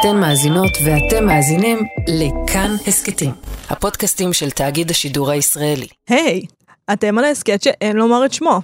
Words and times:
אתן 0.00 0.16
מאזינות 0.16 0.70
ואתם 0.84 1.26
מאזינים 1.26 1.78
לכאן 2.08 2.76
הסכתים, 2.86 3.32
הפודקאסטים 3.70 4.32
של 4.32 4.50
תאגיד 4.50 4.90
השידור 4.90 5.30
הישראלי. 5.30 5.86
היי, 6.08 6.42
אתם 6.92 7.18
על 7.18 7.24
ההסכת 7.24 7.62
שאין 7.62 7.96
לומר 7.96 8.24
את 8.24 8.32
שמו. 8.32 8.60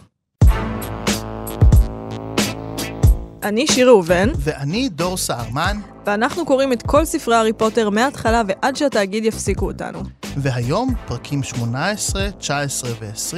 אני 3.43 3.67
שיר 3.67 3.89
ראובן, 3.89 4.29
ואני 4.39 4.89
דור 4.89 5.17
סהרמן, 5.17 5.77
ואנחנו 6.07 6.47
קוראים 6.47 6.73
את 6.73 6.83
כל 6.83 7.05
ספרי 7.05 7.37
הארי 7.37 7.53
פוטר 7.53 7.91
מההתחלה 7.91 8.43
ועד 8.49 8.77
שהתאגיד 8.77 9.25
יפסיקו 9.25 9.67
אותנו. 9.67 10.03
והיום 10.37 10.95
פרקים 11.07 11.43
18, 11.43 12.31
19 12.31 12.91
ו-20, 13.01 13.37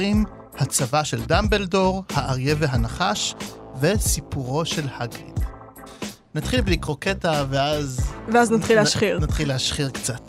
הצבא 0.57 1.03
של 1.03 1.25
דמבלדור, 1.25 2.03
האריה 2.13 2.55
והנחש, 2.59 3.35
וסיפורו 3.81 4.65
של 4.65 4.87
הגריד. 4.97 5.36
נתחיל 6.37 6.61
בלקרוא 6.61 6.95
קטע 6.99 7.45
ואז... 7.49 8.11
ואז 8.33 8.51
נתחיל 8.51 8.75
להשחיר. 8.75 9.19
נתחיל 9.19 9.47
להשחיר 9.47 9.89
קצת. 9.89 10.21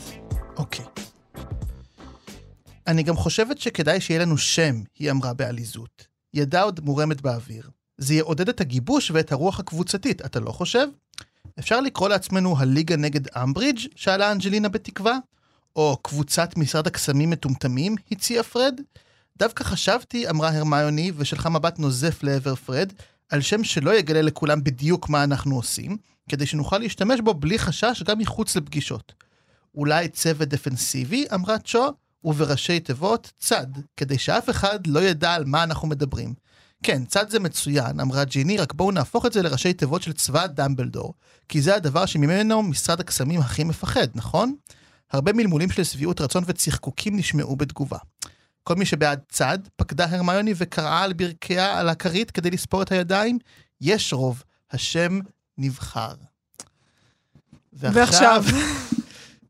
אוקיי. 0.57 0.85
אני 2.87 3.03
גם 3.03 3.17
חושבת 3.17 3.59
שכדאי 3.59 4.01
שיהיה 4.01 4.21
לנו 4.21 4.39
שם, 4.39 4.83
היא 4.99 5.11
אמרה 5.11 5.33
בעליזות. 5.33 6.07
ידה 6.35 6.63
עוד 6.63 6.81
מורמת 6.81 7.21
באוויר. 7.21 7.71
זה 7.99 8.15
יעודד 8.15 8.49
את 8.49 8.61
הגיבוש 8.61 9.11
ואת 9.11 9.33
הרוח 9.33 9.61
הקבוצתית, 9.61 10.25
אתה 10.25 10.41
לא 10.41 10.51
חושב? 10.51 10.87
אפשר 11.59 11.81
לקרוא 11.81 12.09
לעצמנו 12.09 12.59
הליגה 12.59 12.97
נגד 12.97 13.37
אמברידג', 13.37 13.81
שאלה 13.97 14.33
אנג'לינה 14.33 14.69
בתקווה? 14.69 15.19
או 15.77 15.97
קבוצת 16.03 16.57
משרד 16.57 16.87
הקסמים 16.87 17.31
מטומטמים, 17.31 17.97
הציע 18.13 18.43
פרד? 18.43 18.81
דווקא 19.37 19.65
חשבתי, 19.65 20.31
אמרה 20.31 20.57
הרמיוני, 20.57 21.13
ושלחה 21.17 21.49
מבט 21.49 21.79
נוזף 21.79 22.23
לעבר 22.23 22.55
פרד, 22.55 22.93
על 23.29 23.41
שם 23.41 23.65
שלא 23.65 23.95
יגלה 23.95 24.23
לכולם 24.23 24.65
בדיוק 24.65 25.09
מה 25.09 25.25
אנחנו 25.25 25.57
עושים, 25.57 25.97
כדי 26.29 26.47
שנוכל 26.47 26.79
להשתמש 26.79 27.21
בו 27.21 27.35
בלי 27.35 27.59
חשש 27.59 28.03
גם 28.03 28.19
מחוץ 28.19 28.57
לפגישות. 28.57 29.13
אולי 29.75 30.09
צוות 30.09 30.49
דפנסיבי, 30.49 31.25
אמרה 31.35 31.59
צ'ו, 31.59 31.93
ובראשי 32.25 32.81
תיבות 32.81 33.33
צד, 33.39 33.67
כדי 33.97 34.19
שאף 34.19 34.51
אחד 34.51 34.87
לא 34.87 35.01
ידע 35.01 35.35
על 35.35 35.45
מה 35.45 35.63
אנחנו 35.63 35.89
מדברים. 35.89 36.35
כן, 36.83 37.05
צד 37.05 37.31
זה 37.31 37.41
מצוין, 37.41 38.01
אמרה 38.01 38.25
ג'יני, 38.25 38.57
רק 38.57 38.73
בואו 38.73 38.91
נהפוך 38.91 39.27
את 39.27 39.33
זה 39.33 39.43
לראשי 39.43 39.73
תיבות 39.73 40.03
של 40.03 40.13
צבא 40.13 40.47
דמבלדור, 40.47 41.15
כי 41.49 41.63
זה 41.63 41.75
הדבר 41.75 42.07
שממנו 42.07 42.63
משרד 42.63 43.01
הקסמים 43.01 43.41
הכי 43.41 43.65
מפחד, 43.65 44.07
נכון? 44.15 44.55
הרבה 45.13 45.33
מלמולים 45.33 45.71
של 45.71 45.85
שביעות 45.85 46.21
רצון 46.21 46.45
וצחקוקים 46.47 47.17
נשמעו 47.17 47.57
בתגובה. 47.57 47.99
כל 48.63 48.75
מי 48.75 48.85
שבעד 48.85 49.21
צד, 49.29 49.59
פקדה 49.77 50.07
הרמיוני 50.11 50.55
וקראה 50.57 51.03
על 51.03 51.13
ברכיה 51.13 51.79
על 51.79 51.89
הכרית 51.89 52.31
כדי 52.31 52.51
לספור 52.51 52.83
את 52.83 52.93
הידיים, 52.93 53.39
יש 53.81 54.13
רוב, 54.13 54.43
השם 54.71 55.19
נבחר. 55.59 56.15
ועכשיו... 57.73 58.45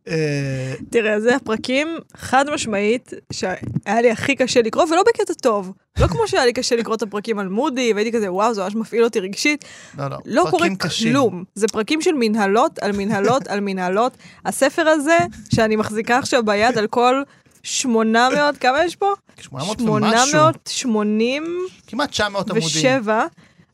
אה, 0.09 0.75
תראה, 0.91 1.21
זה 1.21 1.37
הפרקים 1.37 1.89
חד 2.17 2.45
משמעית 2.51 3.13
שהיה 3.33 4.01
לי 4.03 4.11
הכי 4.11 4.37
קשה 4.37 4.63
לקרוא, 4.63 4.85
ולא 4.85 5.03
בקטע 5.09 5.35
טוב. 5.35 5.73
לא 5.99 6.07
כמו 6.07 6.29
שהיה 6.29 6.47
לי 6.47 6.53
קשה 6.53 6.77
לקרוא 6.77 6.95
את 6.95 7.03
הפרקים 7.03 7.39
על 7.39 7.49
מודי, 7.49 7.93
והייתי 7.93 8.13
כזה, 8.13 8.33
וואו, 8.33 8.55
זה 8.55 8.63
ממש 8.63 8.75
מפעיל 8.75 9.05
אותי 9.05 9.21
רגשית. 9.21 9.65
לא, 9.99 10.11
לא, 10.11 10.19
לא 10.25 10.47
קורה 10.51 10.69
קשים. 10.79 11.13
כלום. 11.13 11.45
זה 11.55 11.69
פרקים 11.69 12.03
של 12.03 12.13
מנהלות 12.15 12.79
על 12.79 12.93
מנהלות 12.93 13.49
על 13.49 13.61
מנהלות. 13.61 14.17
הספר 14.45 14.89
הזה, 14.89 15.19
שאני 15.55 15.77
מחזיקה 15.77 16.19
עכשיו 16.19 16.45
ביד 16.45 16.79
על 16.79 16.87
כל 16.87 17.23
800, 17.69 18.59
כמה 18.59 18.85
יש 18.85 18.97
פה? 18.97 19.13
800 19.41 19.81
ומשהו. 19.81 20.31
880. 20.31 21.59
כמעט 21.87 22.11
900 22.11 22.51
עמודים. 22.51 22.67
ושבע. 22.67 23.27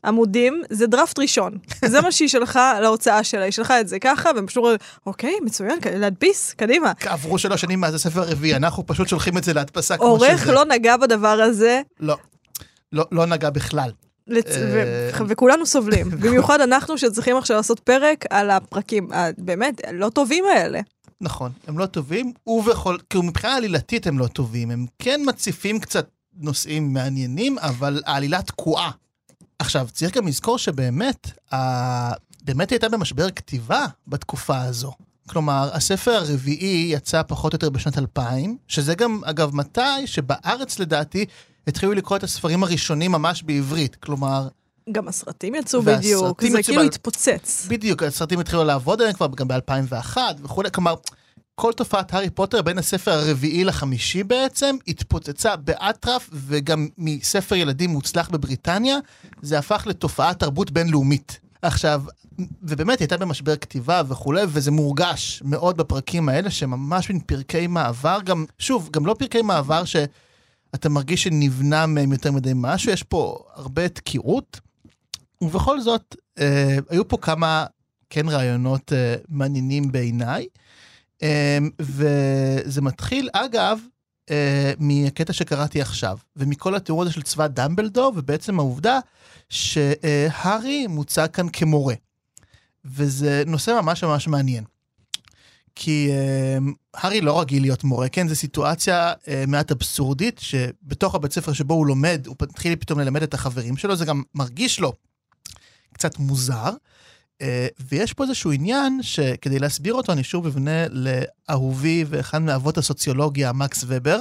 עמודים, 0.05 0.61
זה 0.69 0.87
דראפט 0.87 1.19
ראשון. 1.19 1.57
זה 1.85 2.01
מה 2.01 2.11
שהיא 2.11 2.27
שלחה 2.27 2.79
להוצאה 2.79 3.23
שלה, 3.23 3.43
היא 3.43 3.51
שלחה 3.51 3.79
את 3.81 3.87
זה 3.87 3.99
ככה, 3.99 4.29
והם 4.35 4.47
פשוט 4.47 4.57
אומרים, 4.57 4.77
אוקיי, 5.05 5.33
מצוין, 5.43 5.79
להדפיס, 5.95 6.53
קדימה. 6.53 6.91
עברו 7.05 7.37
שלוש 7.37 7.61
שנים 7.61 7.79
מאז 7.79 7.93
הספר 7.93 8.21
הרביעי, 8.21 8.55
אנחנו 8.55 8.87
פשוט 8.87 9.07
שולחים 9.07 9.37
את 9.37 9.43
זה 9.43 9.53
להדפסה 9.53 9.97
כמו 9.97 10.17
שזה. 10.17 10.27
עורך 10.27 10.47
לא 10.47 10.65
נגע 10.65 10.97
בדבר 10.97 11.27
הזה. 11.41 11.81
לא, 11.99 12.17
לא, 12.93 13.05
לא 13.11 13.25
נגע 13.25 13.49
בכלל. 13.49 13.91
לצ... 14.27 14.45
ו... 14.49 14.83
אה, 15.13 15.25
וכולנו 15.27 15.65
סובלים, 15.65 16.09
במיוחד 16.21 16.61
אנחנו 16.61 16.97
שצריכים 16.97 17.37
עכשיו 17.37 17.57
לעשות 17.57 17.79
פרק 17.79 18.25
על 18.29 18.49
הפרקים 18.49 19.07
הבאמת 19.11 19.81
לא 19.93 20.09
טובים 20.09 20.43
האלה. 20.55 20.79
נכון, 21.25 21.51
הם 21.67 21.77
לא 21.77 21.85
טובים, 21.85 22.33
ובכל, 22.47 22.97
כאילו 23.09 23.23
מבחינה 23.23 23.55
עלילתית 23.55 24.07
הם 24.07 24.19
לא 24.19 24.27
טובים, 24.27 24.71
הם 24.71 24.85
כן 24.99 25.21
מציפים 25.27 25.79
קצת 25.79 26.07
נושאים 26.33 26.93
מעניינים, 26.93 27.57
אבל 27.59 28.01
העלילה 28.05 28.41
תקועה. 28.41 28.91
עכשיו, 29.59 29.87
צריך 29.91 30.17
גם 30.17 30.27
לזכור 30.27 30.57
שבאמת, 30.57 31.53
ה... 31.53 31.57
באמת 32.43 32.71
הייתה 32.71 32.89
במשבר 32.89 33.31
כתיבה 33.31 33.85
בתקופה 34.07 34.61
הזו. 34.61 34.91
כלומר, 35.29 35.69
הספר 35.73 36.11
הרביעי 36.11 36.89
יצא 36.93 37.23
פחות 37.27 37.53
או 37.53 37.55
יותר 37.55 37.69
בשנת 37.69 37.97
2000, 37.97 38.57
שזה 38.67 38.95
גם, 38.95 39.21
אגב, 39.25 39.55
מתי 39.55 40.07
שבארץ 40.07 40.79
לדעתי 40.79 41.25
התחילו 41.67 41.93
לקרוא 41.93 42.17
את 42.17 42.23
הספרים 42.23 42.63
הראשונים 42.63 43.11
ממש 43.11 43.43
בעברית. 43.43 43.95
כלומר... 43.95 44.47
גם 44.91 45.07
הסרטים 45.07 45.55
יצאו 45.55 45.81
בדיוק, 45.81 46.43
זה 46.43 46.63
כאילו 46.63 46.81
ב... 46.81 46.85
התפוצץ. 46.85 47.67
בדיוק, 47.69 48.03
הסרטים 48.03 48.39
התחילו 48.39 48.63
לעבוד 48.63 49.01
עליהם 49.01 49.15
כבר 49.15 49.27
גם 49.35 49.47
ב-2001 49.47 50.17
וכולי, 50.43 50.71
כלומר, 50.71 50.95
כל 51.55 51.73
תופעת 51.73 52.13
הארי 52.13 52.29
פוטר 52.29 52.61
בין 52.61 52.77
הספר 52.77 53.11
הרביעי 53.11 53.63
לחמישי 53.63 54.23
בעצם 54.23 54.75
התפוצצה 54.87 55.55
באטרף 55.55 56.29
וגם 56.33 56.87
מספר 56.97 57.55
ילדים 57.55 57.89
מוצלח 57.89 58.29
בבריטניה, 58.29 58.97
זה 59.41 59.59
הפך 59.59 59.83
לתופעת 59.87 60.39
תרבות 60.39 60.71
בינלאומית. 60.71 61.39
עכשיו, 61.61 62.03
ובאמת 62.63 62.99
הייתה 62.99 63.17
במשבר 63.17 63.55
כתיבה 63.55 64.01
וכולי, 64.07 64.41
וזה 64.47 64.71
מורגש 64.71 65.41
מאוד 65.45 65.77
בפרקים 65.77 66.29
האלה, 66.29 66.51
שממש 66.51 67.09
מן 67.09 67.19
פרקי 67.19 67.67
מעבר, 67.67 68.17
גם, 68.25 68.45
שוב, 68.59 68.89
גם 68.91 69.05
לא 69.05 69.15
פרקי 69.19 69.41
מעבר 69.41 69.83
שאתה 69.85 70.89
מרגיש 70.89 71.23
שנבנה 71.23 71.85
מהם 71.85 72.11
יותר 72.11 72.31
מדי 72.31 72.51
משהו, 72.55 72.91
יש 72.91 73.03
פה 73.03 73.43
הרבה 73.53 73.89
תקיעות, 73.89 74.59
ובכל 75.41 75.81
זאת, 75.81 76.15
אה, 76.39 76.77
היו 76.89 77.07
פה 77.07 77.17
כמה 77.17 77.65
כן 78.09 78.29
רעיונות 78.29 78.93
אה, 78.93 79.15
מעניינים 79.29 79.91
בעיניי. 79.91 80.47
אמ, 81.21 81.69
וזה 81.79 82.81
מתחיל, 82.81 83.29
אגב, 83.33 83.79
אה, 84.29 84.73
מהקטע 84.79 85.33
שקראתי 85.33 85.81
עכשיו, 85.81 86.17
ומכל 86.35 86.75
התיאור 86.75 87.01
הזה 87.01 87.11
של 87.11 87.21
צבא 87.21 87.47
דמבלדור, 87.47 88.13
ובעצם 88.15 88.59
העובדה 88.59 88.99
שהארי 89.49 90.87
מוצג 90.87 91.27
כאן 91.33 91.47
כמורה. 91.53 91.95
וזה 92.85 93.43
נושא 93.47 93.79
ממש 93.81 94.03
ממש 94.03 94.27
מעניין. 94.27 94.63
כי 95.75 96.09
uh, 96.11 96.71
הארי 96.93 97.21
לא 97.21 97.41
רגיל 97.41 97.61
להיות 97.61 97.83
מורה, 97.83 98.09
כן? 98.09 98.27
זו 98.27 98.35
סיטואציה 98.35 99.13
uh, 99.13 99.27
מעט 99.47 99.71
אבסורדית, 99.71 100.39
שבתוך 100.39 101.15
הבית 101.15 101.31
ספר 101.31 101.53
שבו 101.53 101.73
הוא 101.73 101.87
לומד, 101.87 102.23
הוא 102.27 102.35
מתחיל 102.41 102.75
פתאום 102.75 102.99
ללמד 102.99 103.23
את 103.23 103.33
החברים 103.33 103.77
שלו, 103.77 103.95
זה 103.95 104.05
גם 104.05 104.23
מרגיש 104.35 104.79
לו 104.79 104.93
קצת 105.95 106.19
מוזר. 106.19 106.69
אה, 107.41 107.67
ויש 107.79 108.13
פה 108.13 108.23
איזשהו 108.23 108.51
עניין 108.51 108.99
שכדי 109.01 109.59
להסביר 109.59 109.93
אותו, 109.93 110.11
אני 110.11 110.23
שוב 110.23 110.45
אבנה 110.45 110.85
לאהובי 110.89 112.05
ואחד 112.07 112.41
מאבות 112.41 112.77
הסוציולוגיה, 112.77 113.53
מקס 113.53 113.83
ובר, 113.87 114.19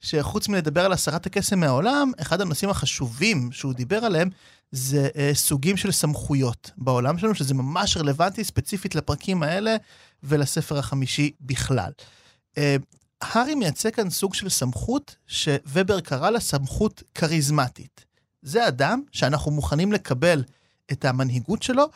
שחוץ 0.00 0.48
מלדבר 0.48 0.84
על 0.84 0.92
הסרת 0.92 1.26
הקסם 1.26 1.60
מהעולם, 1.60 2.12
אחד 2.20 2.40
הנושאים 2.40 2.70
החשובים 2.70 3.52
שהוא 3.52 3.72
דיבר 3.72 4.04
עליהם 4.04 4.28
זה 4.72 5.08
uh, 5.12 5.34
סוגים 5.34 5.76
של 5.76 5.92
סמכויות 5.92 6.70
בעולם 6.76 7.18
שלנו, 7.18 7.34
שזה 7.34 7.54
ממש 7.54 7.96
רלוונטי 7.96 8.44
ספציפית 8.44 8.94
לפרקים 8.94 9.42
האלה 9.42 9.76
ולספר 10.22 10.78
החמישי 10.78 11.30
בכלל. 11.40 11.90
Uh, 12.54 12.58
הארי 13.20 13.54
מייצג 13.54 13.90
כאן 13.94 14.10
סוג 14.10 14.34
של 14.34 14.48
סמכות 14.48 15.16
שובר 15.26 16.00
קרא 16.00 16.30
לה 16.30 16.40
סמכות 16.40 17.02
כריזמטית. 17.14 18.04
זה 18.42 18.68
אדם 18.68 19.02
שאנחנו 19.12 19.50
מוכנים 19.50 19.92
לקבל 19.92 20.42
את 20.92 21.04
המנהיגות 21.04 21.62
שלו, 21.62 21.88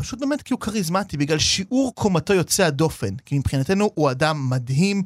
פשוט 0.00 0.20
באמת 0.20 0.42
כי 0.42 0.52
הוא 0.52 0.60
כריזמטי, 0.60 1.16
בגלל 1.16 1.38
שיעור 1.38 1.94
קומתו 1.94 2.34
יוצא 2.34 2.64
הדופן. 2.64 3.16
כי 3.26 3.38
מבחינתנו 3.38 3.90
הוא 3.94 4.10
אדם 4.10 4.50
מדהים, 4.50 5.02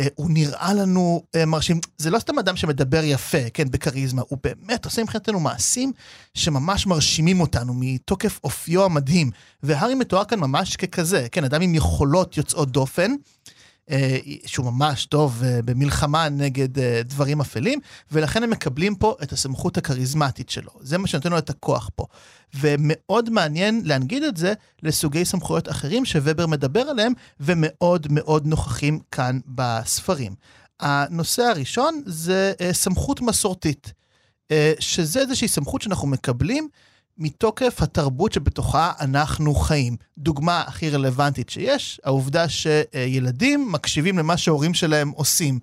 אה, 0.00 0.06
הוא 0.14 0.30
נראה 0.30 0.74
לנו 0.74 1.22
אה, 1.34 1.46
מרשים. 1.46 1.80
זה 1.98 2.10
לא 2.10 2.18
סתם 2.18 2.38
אדם 2.38 2.56
שמדבר 2.56 3.00
יפה, 3.04 3.50
כן, 3.54 3.70
בכריזמה, 3.70 4.22
הוא 4.28 4.38
באמת 4.44 4.84
עושה 4.84 5.02
מבחינתנו 5.02 5.40
מעשים 5.40 5.92
שממש 6.34 6.86
מרשימים 6.86 7.40
אותנו 7.40 7.74
מתוקף 7.76 8.40
אופיו 8.44 8.84
המדהים. 8.84 9.30
והארי 9.62 9.94
מתואר 9.94 10.24
כאן 10.24 10.40
ממש 10.40 10.76
ככזה, 10.76 11.26
כן, 11.32 11.44
אדם 11.44 11.62
עם 11.62 11.74
יכולות 11.74 12.36
יוצאות 12.36 12.70
דופן. 12.70 13.14
אה, 13.90 14.18
שהוא 14.46 14.66
ממש 14.66 15.06
טוב 15.06 15.42
אה, 15.44 15.62
במלחמה 15.64 16.28
נגד 16.28 16.78
אה, 16.78 17.00
דברים 17.04 17.40
אפלים, 17.40 17.80
ולכן 18.12 18.42
הם 18.42 18.50
מקבלים 18.50 18.94
פה 18.94 19.16
את 19.22 19.32
הסמכות 19.32 19.76
הכריזמטית 19.76 20.50
שלו. 20.50 20.70
זה 20.80 20.98
מה 20.98 21.06
שנותן 21.06 21.30
לו 21.30 21.38
את 21.38 21.50
הכוח 21.50 21.90
פה. 21.94 22.06
ומאוד 22.54 23.30
מעניין 23.30 23.80
להנגיד 23.84 24.22
את 24.22 24.36
זה 24.36 24.52
לסוגי 24.82 25.24
סמכויות 25.24 25.68
אחרים 25.68 26.04
שובר 26.04 26.46
מדבר 26.46 26.80
עליהם, 26.80 27.12
ומאוד 27.40 28.06
מאוד 28.10 28.46
נוכחים 28.46 29.00
כאן 29.10 29.38
בספרים. 29.46 30.34
הנושא 30.80 31.42
הראשון 31.42 32.02
זה 32.06 32.52
סמכות 32.72 33.20
מסורתית, 33.20 33.92
שזה 34.80 35.20
איזושהי 35.20 35.48
סמכות 35.48 35.82
שאנחנו 35.82 36.08
מקבלים 36.08 36.68
מתוקף 37.18 37.82
התרבות 37.82 38.32
שבתוכה 38.32 38.92
אנחנו 39.00 39.54
חיים. 39.54 39.96
דוגמה 40.18 40.60
הכי 40.60 40.90
רלוונטית 40.90 41.48
שיש, 41.48 42.00
העובדה 42.04 42.46
שילדים 42.48 43.72
מקשיבים 43.72 44.18
למה 44.18 44.36
שההורים 44.36 44.74
שלהם 44.74 45.10
עושים. 45.10 45.58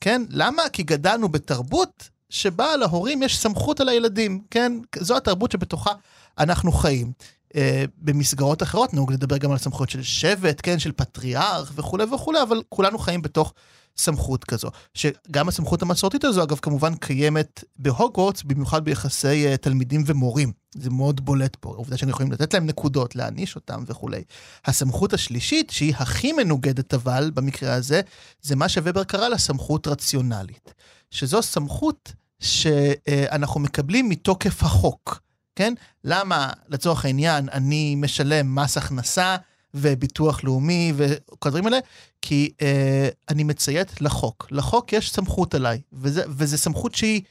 כן? 0.00 0.22
למה? 0.30 0.62
כי 0.72 0.82
גדלנו 0.82 1.28
בתרבות 1.28 2.08
שבה 2.30 2.76
להורים 2.76 3.22
יש 3.22 3.38
סמכות 3.38 3.80
על 3.80 3.88
הילדים, 3.88 4.42
כן? 4.50 4.72
זו 4.98 5.16
התרבות 5.16 5.52
שבתוכה 5.52 5.90
אנחנו 6.38 6.72
חיים. 6.72 7.12
Uh, 7.48 7.58
במסגרות 7.98 8.62
אחרות 8.62 8.94
נהוג 8.94 9.12
לדבר 9.12 9.36
גם 9.36 9.52
על 9.52 9.58
סמכויות 9.58 9.90
של 9.90 10.02
שבט, 10.02 10.60
כן? 10.62 10.78
של 10.78 10.92
פטריארך 10.92 11.72
וכולי 11.74 12.04
וכולי, 12.04 12.42
אבל 12.42 12.62
כולנו 12.68 12.98
חיים 12.98 13.22
בתוך 13.22 13.54
סמכות 13.98 14.44
כזו. 14.44 14.70
שגם 14.94 15.48
הסמכות 15.48 15.82
המסורתית 15.82 16.24
הזו, 16.24 16.42
אגב, 16.42 16.58
כמובן 16.62 16.94
קיימת 16.94 17.64
בהוגוורטס, 17.76 18.42
במיוחד 18.42 18.84
ביחסי 18.84 19.54
uh, 19.54 19.56
תלמידים 19.56 20.02
ומורים. 20.06 20.52
זה 20.74 20.90
מאוד 20.90 21.24
בולט 21.24 21.56
פה, 21.60 21.68
העובדה 21.68 21.96
שהם 21.96 22.08
יכולים 22.08 22.32
לתת 22.32 22.54
להם 22.54 22.66
נקודות, 22.66 23.16
להעניש 23.16 23.56
אותם 23.56 23.84
וכולי. 23.86 24.22
הסמכות 24.64 25.12
השלישית, 25.12 25.70
שהיא 25.70 25.94
הכי 25.96 26.32
מנוגדת 26.32 26.94
אבל, 26.94 27.30
במקרה 27.34 27.74
הזה, 27.74 28.00
זה 28.42 28.56
מה 28.56 28.68
שובר 28.68 29.04
קרא 29.04 29.28
לה 29.28 29.38
סמכות 29.38 29.86
רציונלית. 29.86 30.74
שזו 31.10 31.42
סמכות 31.42 32.12
שאנחנו 32.40 33.60
מקבלים 33.60 34.08
מתוקף 34.08 34.62
החוק, 34.62 35.20
כן? 35.56 35.74
למה, 36.04 36.50
לצורך 36.68 37.04
העניין, 37.04 37.48
אני 37.48 37.94
משלם 37.94 38.54
מס 38.54 38.76
הכנסה 38.76 39.36
וביטוח 39.76 40.44
לאומי 40.44 40.92
וכל 40.96 41.48
הדברים 41.48 41.66
האלה? 41.66 41.78
כי 42.22 42.50
אה, 42.62 43.08
אני 43.28 43.44
מציית 43.44 44.00
לחוק. 44.00 44.48
לחוק 44.50 44.92
יש 44.92 45.12
סמכות 45.12 45.54
עליי, 45.54 45.80
וזו 45.92 46.58
סמכות 46.58 46.94
שהיא 46.94 47.22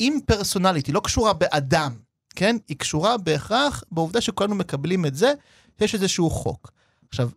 אימפרסונלית, 0.00 0.86
היא 0.86 0.94
לא 0.94 1.00
קשורה 1.00 1.32
באדם, 1.32 1.92
כן? 2.36 2.56
היא 2.68 2.76
קשורה 2.76 3.16
בהכרח 3.16 3.84
בעובדה 3.92 4.20
שכולנו 4.20 4.54
מקבלים 4.54 5.06
את 5.06 5.14
זה, 5.14 5.32
יש 5.80 5.94
איזשהו 5.94 6.30
חוק. 6.30 6.72
עכשיו, 7.08 7.30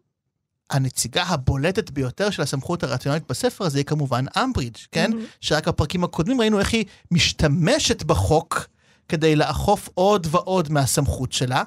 הנציגה 0.69 1.23
הבולטת 1.23 1.89
ביותר 1.89 2.29
של 2.29 2.41
הסמכות 2.41 2.83
הרציונלית 2.83 3.23
בספר 3.29 3.65
הזה 3.65 3.77
היא 3.77 3.85
כמובן 3.85 4.25
אמברידג', 4.43 4.77
כן? 4.91 5.11
Mm-hmm. 5.11 5.37
שרק 5.41 5.67
בפרקים 5.67 6.03
הקודמים 6.03 6.41
ראינו 6.41 6.59
איך 6.59 6.73
היא 6.73 6.85
משתמשת 7.11 8.03
בחוק 8.03 8.67
כדי 9.09 9.35
לאכוף 9.35 9.89
עוד 9.93 10.27
ועוד 10.31 10.71
מהסמכות 10.71 11.31
שלה. 11.31 11.63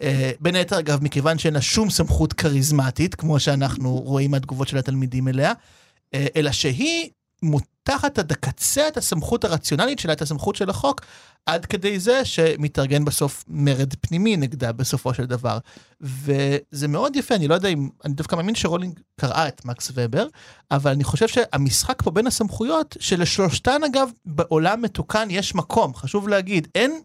Uh, 0.00 0.02
בין 0.40 0.54
היתר, 0.54 0.78
אגב, 0.78 1.04
מכיוון 1.04 1.38
שאין 1.38 1.54
לה 1.54 1.60
שום 1.60 1.90
סמכות 1.90 2.32
כריזמטית, 2.32 3.14
כמו 3.14 3.40
שאנחנו 3.40 3.96
רואים 3.96 4.30
מהתגובות 4.30 4.68
של 4.68 4.76
התלמידים 4.76 5.28
אליה, 5.28 5.52
uh, 5.52 6.18
אלא 6.36 6.52
שהיא 6.52 7.10
מותחת 7.42 8.18
עד 8.18 8.32
הקצה 8.32 8.88
את 8.88 8.96
הסמכות 8.96 9.44
הרציונלית 9.44 9.98
שלה, 9.98 10.12
את 10.12 10.22
הסמכות 10.22 10.56
של 10.56 10.70
החוק, 10.70 11.00
עד 11.46 11.66
כדי 11.66 11.98
זה 11.98 12.24
שמתארגן 12.24 13.04
בסוף 13.04 13.44
מרד 13.48 13.94
פנימי 14.00 14.36
נגדה 14.36 14.72
בסופו 14.72 15.14
של 15.14 15.26
דבר. 15.26 15.58
וזה 16.00 16.88
מאוד 16.88 17.16
יפה, 17.16 17.34
אני 17.34 17.48
לא 17.48 17.54
יודע 17.54 17.68
אם, 17.68 17.88
אני 18.04 18.14
דווקא 18.14 18.36
מאמין 18.36 18.54
שרולינג 18.54 19.00
קראה 19.20 19.48
את 19.48 19.64
מקס 19.64 19.92
ובר, 19.94 20.26
אבל 20.70 20.90
אני 20.90 21.04
חושב 21.04 21.28
שהמשחק 21.28 22.02
פה 22.02 22.10
בין 22.10 22.26
הסמכויות, 22.26 22.96
שלשלושתן 23.00 23.80
אגב, 23.84 24.10
בעולם 24.24 24.82
מתוקן 24.82 25.28
יש 25.30 25.54
מקום, 25.54 25.94
חשוב 25.94 26.28
להגיד, 26.28 26.68
אין, 26.74 27.00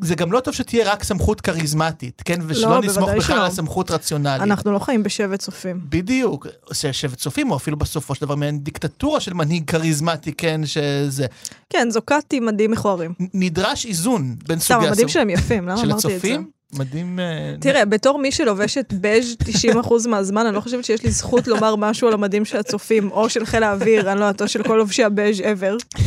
זה 0.00 0.14
גם 0.14 0.32
לא 0.32 0.40
טוב 0.40 0.54
שתהיה 0.54 0.92
רק 0.92 1.04
סמכות 1.04 1.40
כריזמטית, 1.40 2.22
כן? 2.24 2.40
ושלא 2.46 2.70
לא, 2.70 2.82
נסמוך 2.82 3.10
בכלל 3.10 3.38
על 3.38 3.50
סמכות 3.50 3.90
רציונלית. 3.90 4.42
אנחנו 4.42 4.72
לא 4.72 4.78
חיים 4.78 5.02
בשבט 5.02 5.38
צופים. 5.40 5.80
בדיוק, 5.88 6.46
שבט 6.72 7.18
צופים, 7.18 7.50
או 7.50 7.56
אפילו 7.56 7.76
בסופו 7.76 8.14
של 8.14 8.20
דבר 8.20 8.34
מעין 8.34 8.60
דיקטטורה 8.60 9.20
של 9.20 9.34
מנהיג 9.34 9.70
כריזמטי, 9.70 10.32
כן, 10.32 10.60
שזה... 10.66 11.26
כן, 11.70 11.88
זוקטי 11.90 12.40
מדים 12.40 12.70
מכוערים. 12.70 13.14
נדרש 13.34 13.67
איזון 13.86 14.36
בין 14.48 14.58
סוגי... 14.58 14.74
הסמכות. 14.74 14.88
המדים 14.88 15.08
שלהם 15.08 15.30
יפים, 15.30 15.68
למה 15.68 15.82
אמרתי 15.82 15.92
את 15.92 16.00
זה? 16.00 16.08
של 16.08 16.14
הצופים? 16.14 16.50
מדהים... 16.72 17.20
אה, 17.20 17.54
תראה, 17.60 17.84
בתור 17.84 18.18
מי 18.18 18.32
שלובשת 18.32 18.94
בז' 19.00 19.36
90% 19.74 20.08
מהזמן, 20.08 20.46
אני 20.46 20.54
לא 20.54 20.60
חושבת 20.60 20.84
שיש 20.84 21.02
לי 21.02 21.10
זכות 21.10 21.48
לומר 21.48 21.76
משהו 21.76 22.08
על 22.08 22.14
המדים 22.14 22.44
של 22.44 22.56
הצופים, 22.56 23.10
או 23.10 23.30
של 23.30 23.46
חיל 23.46 23.62
האוויר, 23.62 24.12
אני 24.12 24.20
לא 24.20 24.24
יודעת, 24.24 24.42
או 24.42 24.48
של 24.48 24.62
כל 24.62 24.76
לובשי 24.76 25.04
הבז' 25.04 25.40
ever. 25.40 26.02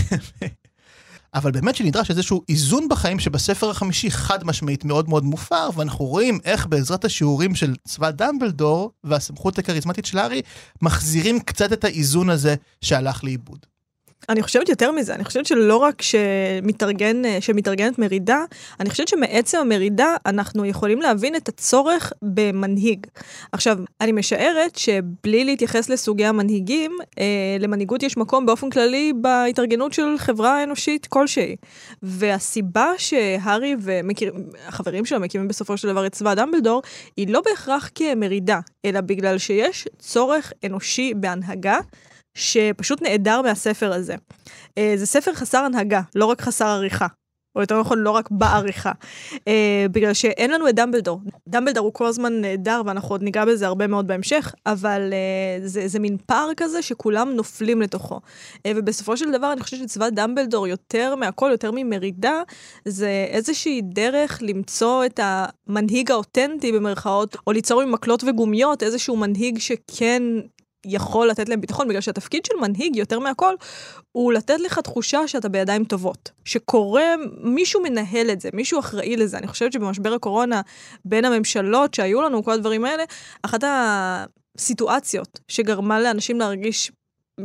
אבל 1.33 1.51
באמת 1.51 1.75
שנדרש 1.75 2.09
איזשהו 2.09 2.41
איזון 2.49 2.89
בחיים 2.89 3.19
שבספר 3.19 3.69
החמישי 3.69 4.11
חד 4.11 4.43
משמעית 4.43 4.85
מאוד 4.85 5.09
מאוד 5.09 5.23
מופר, 5.23 5.69
ואנחנו 5.75 6.05
רואים 6.05 6.39
איך 6.43 6.67
בעזרת 6.67 7.05
השיעורים 7.05 7.55
של 7.55 7.73
צבא 7.87 8.11
דמבלדור 8.11 8.91
והסמכות 9.03 9.59
הכריזמטית 9.59 10.05
של 10.05 10.17
הארי, 10.17 10.41
מחזירים 10.81 11.39
קצת 11.39 11.73
את 11.73 11.83
האיזון 11.83 12.29
הזה 12.29 12.55
שהלך 12.81 13.23
לאיבוד. 13.23 13.65
אני 14.29 14.43
חושבת 14.43 14.69
יותר 14.69 14.91
מזה, 14.91 15.15
אני 15.15 15.23
חושבת 15.23 15.45
שלא 15.45 15.77
רק 15.77 16.01
שמתארגן, 16.01 17.21
שמתארגנת 17.39 17.99
מרידה, 17.99 18.43
אני 18.79 18.89
חושבת 18.89 19.07
שמעצם 19.07 19.57
המרידה 19.57 20.15
אנחנו 20.25 20.65
יכולים 20.65 21.01
להבין 21.01 21.35
את 21.35 21.49
הצורך 21.49 22.13
במנהיג. 22.21 23.07
עכשיו, 23.51 23.77
אני 24.01 24.11
משערת 24.11 24.75
שבלי 24.75 25.45
להתייחס 25.45 25.89
לסוגי 25.89 26.25
המנהיגים, 26.25 26.91
אה, 27.19 27.25
למנהיגות 27.59 28.03
יש 28.03 28.17
מקום 28.17 28.45
באופן 28.45 28.69
כללי 28.69 29.13
בהתארגנות 29.21 29.93
של 29.93 30.15
חברה 30.17 30.63
אנושית 30.63 31.07
כלשהי. 31.07 31.55
והסיבה 32.03 32.91
שהארי 32.97 33.75
והחברים 33.79 35.05
שלו 35.05 35.19
מקימים 35.19 35.47
בסופו 35.47 35.77
של 35.77 35.87
דבר 35.87 36.05
את 36.05 36.11
צבא 36.11 36.33
דמבלדור, 36.33 36.81
היא 37.17 37.27
לא 37.27 37.41
בהכרח 37.45 37.89
כמרידה, 37.95 38.59
אלא 38.85 39.01
בגלל 39.01 39.37
שיש 39.37 39.87
צורך 39.99 40.53
אנושי 40.65 41.13
בהנהגה. 41.15 41.79
שפשוט 42.35 43.01
נעדר 43.01 43.41
מהספר 43.41 43.93
הזה. 43.93 44.15
אה, 44.77 44.93
זה 44.95 45.05
ספר 45.05 45.33
חסר 45.33 45.57
הנהגה, 45.57 46.01
לא 46.15 46.25
רק 46.25 46.41
חסר 46.41 46.67
עריכה. 46.67 47.07
או 47.55 47.61
יותר 47.61 47.79
נכון, 47.79 47.99
לא 47.99 48.11
רק 48.11 48.27
בעריכה. 48.31 48.91
אה, 49.47 49.85
בגלל 49.91 50.13
שאין 50.13 50.51
לנו 50.51 50.69
את 50.69 50.75
דמבלדור. 50.75 51.19
דמבלדור 51.47 51.85
הוא 51.85 51.93
כל 51.93 52.05
הזמן 52.05 52.41
נהדר, 52.41 52.81
ואנחנו 52.85 53.09
עוד 53.09 53.23
ניגע 53.23 53.45
בזה 53.45 53.67
הרבה 53.67 53.87
מאוד 53.87 54.07
בהמשך, 54.07 54.53
אבל 54.65 55.13
אה, 55.13 55.67
זה, 55.67 55.87
זה 55.87 55.99
מין 55.99 56.17
פער 56.25 56.49
כזה 56.57 56.81
שכולם 56.81 57.29
נופלים 57.29 57.81
לתוכו. 57.81 58.19
אה, 58.65 58.71
ובסופו 58.75 59.17
של 59.17 59.31
דבר, 59.31 59.53
אני 59.53 59.61
חושבת 59.61 59.79
שצבא 59.79 60.09
דמבלדור, 60.09 60.67
יותר 60.67 61.15
מהכל, 61.15 61.49
יותר 61.51 61.71
ממרידה, 61.73 62.41
זה 62.85 63.27
איזושהי 63.29 63.81
דרך 63.81 64.39
למצוא 64.41 65.05
את 65.05 65.19
המנהיג 65.23 66.11
האותנטי 66.11 66.71
במרכאות, 66.71 67.37
או 67.47 67.51
ליצור 67.51 67.81
עם 67.81 67.91
מקלות 67.91 68.23
וגומיות 68.23 68.83
איזשהו 68.83 69.17
מנהיג 69.17 69.59
שכן 69.59 70.23
יכול 70.85 71.27
לתת 71.27 71.49
להם 71.49 71.61
ביטחון, 71.61 71.87
בגלל 71.87 72.01
שהתפקיד 72.01 72.45
של 72.45 72.53
מנהיג, 72.61 72.95
יותר 72.95 73.19
מהכל, 73.19 73.55
הוא 74.11 74.33
לתת 74.33 74.59
לך 74.59 74.79
תחושה 74.79 75.27
שאתה 75.27 75.49
בידיים 75.49 75.83
טובות. 75.83 76.31
שקורה, 76.45 77.03
מישהו 77.43 77.81
מנהל 77.83 78.29
את 78.31 78.41
זה, 78.41 78.49
מישהו 78.53 78.79
אחראי 78.79 79.17
לזה. 79.17 79.37
אני 79.37 79.47
חושבת 79.47 79.73
שבמשבר 79.73 80.13
הקורונה, 80.13 80.61
בין 81.05 81.25
הממשלות 81.25 81.93
שהיו 81.93 82.21
לנו, 82.21 82.43
כל 82.43 82.51
הדברים 82.51 82.85
האלה, 82.85 83.03
אחת 83.43 83.63
הסיטואציות 84.57 85.39
שגרמה 85.47 85.99
לאנשים 85.99 86.39
להרגיש 86.39 86.91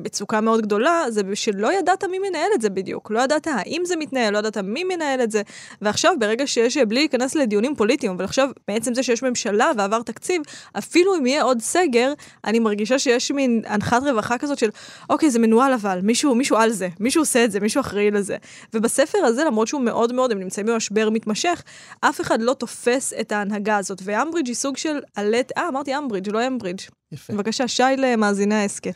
מצוקה 0.04 0.40
מאוד 0.40 0.62
גדולה, 0.62 1.02
זה 1.08 1.22
שלא 1.34 1.78
ידעת 1.78 2.04
מי 2.04 2.18
מנהל 2.18 2.50
את 2.54 2.60
זה 2.60 2.70
בדיוק. 2.70 3.10
לא 3.10 3.20
ידעת 3.20 3.46
האם 3.46 3.82
זה 3.84 3.96
מתנהל, 3.96 4.32
לא 4.32 4.38
ידעת 4.38 4.58
מי 4.58 4.84
מנהל 4.84 5.22
את 5.22 5.30
זה. 5.30 5.42
ועכשיו, 5.82 6.14
ברגע 6.18 6.46
שיש, 6.46 6.76
בלי 6.76 7.00
להיכנס 7.00 7.34
לדיונים 7.34 7.76
פוליטיים, 7.76 8.12
אבל 8.12 8.24
עכשיו, 8.24 8.48
בעצם 8.68 8.94
זה 8.94 9.02
שיש 9.02 9.22
ממשלה 9.22 9.70
ועבר 9.76 10.02
תקציב, 10.02 10.42
אפילו 10.78 11.16
אם 11.16 11.26
יהיה 11.26 11.42
עוד 11.42 11.60
סגר, 11.60 12.12
אני 12.44 12.58
מרגישה 12.58 12.98
שיש 12.98 13.30
מין 13.30 13.62
הנחת 13.66 14.02
רווחה 14.02 14.38
כזאת 14.38 14.58
של, 14.58 14.68
אוקיי, 15.10 15.30
זה 15.30 15.38
מנוהל 15.38 15.72
אבל, 15.72 16.00
מישהו, 16.02 16.34
מישהו 16.34 16.56
על 16.56 16.70
זה, 16.70 16.88
מישהו 17.00 17.22
עושה 17.22 17.44
את 17.44 17.52
זה, 17.52 17.60
מישהו 17.60 17.80
אחראי 17.80 18.10
לזה. 18.10 18.36
ובספר 18.74 19.18
הזה, 19.18 19.44
למרות 19.44 19.68
שהוא 19.68 19.80
מאוד 19.80 20.12
מאוד, 20.12 20.32
הם 20.32 20.38
נמצאים 20.38 20.66
במשבר 20.66 21.10
מתמשך, 21.10 21.62
אף 22.00 22.20
אחד 22.20 22.42
לא 22.42 22.54
תופס 22.54 23.12
את 23.20 23.32
ההנהגה 23.32 23.76
הזאת. 23.76 24.02
ואמברידג' 24.04 24.46
היא 24.48 24.54
סוג 24.54 24.76
של 24.76 24.98
עלת, 25.14 25.52
אה, 25.56 25.68
אמרתי 25.68 25.98
אמברידג', 25.98 26.32
לא 26.32 26.46
אמברידג'. 26.46 26.80
יפה. 27.12 27.32
בבקשה, 27.32 27.68
שי 27.68 27.82
למאזיני 27.98 28.54
ההסכת. 28.54 28.94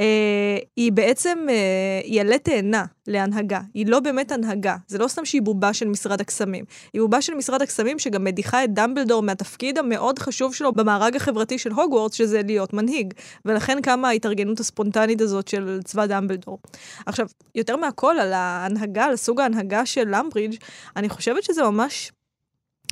אה, 0.00 0.58
היא 0.76 0.92
בעצם, 0.92 1.38
אה, 1.48 2.00
היא 2.04 2.20
עלה 2.20 2.38
תאנה 2.38 2.84
להנהגה. 3.06 3.60
היא 3.74 3.86
לא 3.86 4.00
באמת 4.00 4.32
הנהגה. 4.32 4.76
זה 4.86 4.98
לא 4.98 5.08
סתם 5.08 5.24
שהיא 5.24 5.42
בובה 5.42 5.72
של 5.72 5.88
משרד 5.88 6.20
הקסמים. 6.20 6.64
היא 6.92 7.02
בובה 7.02 7.22
של 7.22 7.34
משרד 7.34 7.62
הקסמים 7.62 7.98
שגם 7.98 8.24
מדיחה 8.24 8.64
את 8.64 8.74
דמבלדור 8.74 9.22
מהתפקיד 9.22 9.78
המאוד 9.78 10.18
חשוב 10.18 10.54
שלו 10.54 10.72
במארג 10.72 11.16
החברתי 11.16 11.58
של 11.58 11.72
הוגוורטס, 11.72 12.14
שזה 12.14 12.42
להיות 12.42 12.72
מנהיג. 12.72 13.14
ולכן 13.44 13.80
קמה 13.82 14.08
ההתארגנות 14.08 14.60
הספונטנית 14.60 15.20
הזאת 15.20 15.48
של 15.48 15.80
צבא 15.84 16.06
דמבלדור. 16.06 16.58
עכשיו, 17.06 17.26
יותר 17.54 17.76
מהכל 17.76 18.18
על 18.20 18.32
ההנהגה, 18.32 19.04
על 19.04 19.16
סוג 19.16 19.40
ההנהגה 19.40 19.86
של 19.86 20.04
למברידג', 20.06 20.56
אני 20.96 21.08
חושבת 21.08 21.42
שזה 21.42 21.62
ממש 21.62 22.12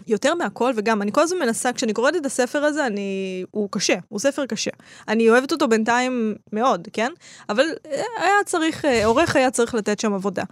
יותר 0.07 0.35
מהכל, 0.35 0.73
וגם, 0.77 1.03
אני 1.03 1.13
כל 1.13 1.21
הזמן 1.21 1.39
מנסה, 1.39 1.73
כשאני 1.73 1.93
קוראת 1.93 2.17
את 2.17 2.27
הספר 2.27 2.65
הזה, 2.65 2.87
אני... 2.87 3.45
הוא 3.51 3.69
קשה, 3.71 3.95
הוא 4.09 4.19
ספר 4.19 4.47
קשה. 4.47 4.71
אני 5.09 5.31
אוהבת 5.31 5.53
אותו 5.53 5.69
בינתיים 5.69 6.35
מאוד, 6.53 6.89
כן? 6.93 7.13
אבל 7.49 7.65
אה, 7.87 8.03
היה 8.21 8.45
צריך, 8.45 8.85
אה, 8.85 9.07
עורך 9.07 9.37
היה 9.37 9.51
צריך 9.51 9.75
לתת 9.75 10.01
שם 10.01 10.15
עבודה. 10.15 10.45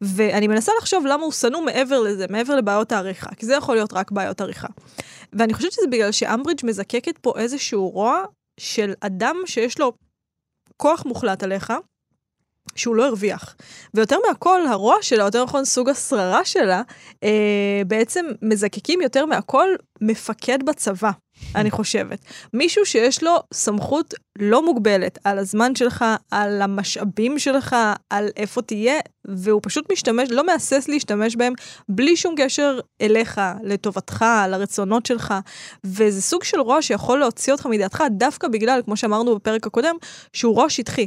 ואני 0.00 0.48
מנסה 0.48 0.72
לחשוב 0.78 1.06
למה 1.06 1.22
הוא 1.22 1.32
שנוא 1.32 1.60
מעבר 1.60 2.00
לזה, 2.00 2.26
מעבר 2.30 2.56
לבעיות 2.56 2.92
העריכה, 2.92 3.34
כי 3.34 3.46
זה 3.46 3.54
יכול 3.54 3.74
להיות 3.74 3.92
רק 3.92 4.10
בעיות 4.10 4.40
עריכה. 4.40 4.68
ואני 5.32 5.54
חושבת 5.54 5.72
שזה 5.72 5.86
בגלל 5.90 6.12
שאמברידג' 6.12 6.66
מזקקת 6.66 7.18
פה 7.18 7.32
איזשהו 7.36 7.88
רוע 7.88 8.24
של 8.60 8.92
אדם 9.00 9.36
שיש 9.46 9.78
לו 9.78 9.92
כוח 10.76 11.04
מוחלט 11.06 11.42
עליך, 11.42 11.72
שהוא 12.74 12.96
לא 12.96 13.06
הרוויח. 13.06 13.56
ויותר 13.94 14.16
מהכל, 14.28 14.66
הרוע 14.66 14.96
שלה, 15.00 15.24
יותר 15.24 15.44
נכון 15.44 15.64
סוג 15.64 15.88
השררה 15.88 16.44
שלה, 16.44 16.82
אה, 17.24 17.82
בעצם 17.86 18.26
מזקקים 18.42 19.00
יותר 19.00 19.26
מהכל 19.26 19.68
מפקד 20.00 20.58
בצבא. 20.62 21.10
אני 21.54 21.70
חושבת. 21.70 22.18
מישהו 22.54 22.86
שיש 22.86 23.22
לו 23.22 23.36
סמכות 23.54 24.14
לא 24.38 24.64
מוגבלת 24.64 25.18
על 25.24 25.38
הזמן 25.38 25.74
שלך, 25.74 26.04
על 26.30 26.62
המשאבים 26.62 27.38
שלך, 27.38 27.76
על 28.10 28.28
איפה 28.36 28.62
תהיה, 28.62 29.00
והוא 29.28 29.60
פשוט 29.64 29.92
משתמש, 29.92 30.30
לא 30.30 30.46
מהסס 30.46 30.88
להשתמש 30.88 31.36
בהם 31.36 31.52
בלי 31.88 32.16
שום 32.16 32.34
קשר 32.38 32.80
אליך, 33.00 33.40
לטובתך, 33.62 34.24
לרצונות 34.48 35.06
שלך. 35.06 35.34
וזה 35.84 36.22
סוג 36.22 36.44
של 36.44 36.60
רוע 36.60 36.82
שיכול 36.82 37.18
להוציא 37.18 37.52
אותך 37.52 37.66
מדעתך 37.66 38.04
דווקא 38.10 38.48
בגלל, 38.48 38.82
כמו 38.84 38.96
שאמרנו 38.96 39.34
בפרק 39.34 39.66
הקודם, 39.66 39.96
שהוא 40.32 40.54
רוע 40.54 40.70
שטחי. 40.70 41.06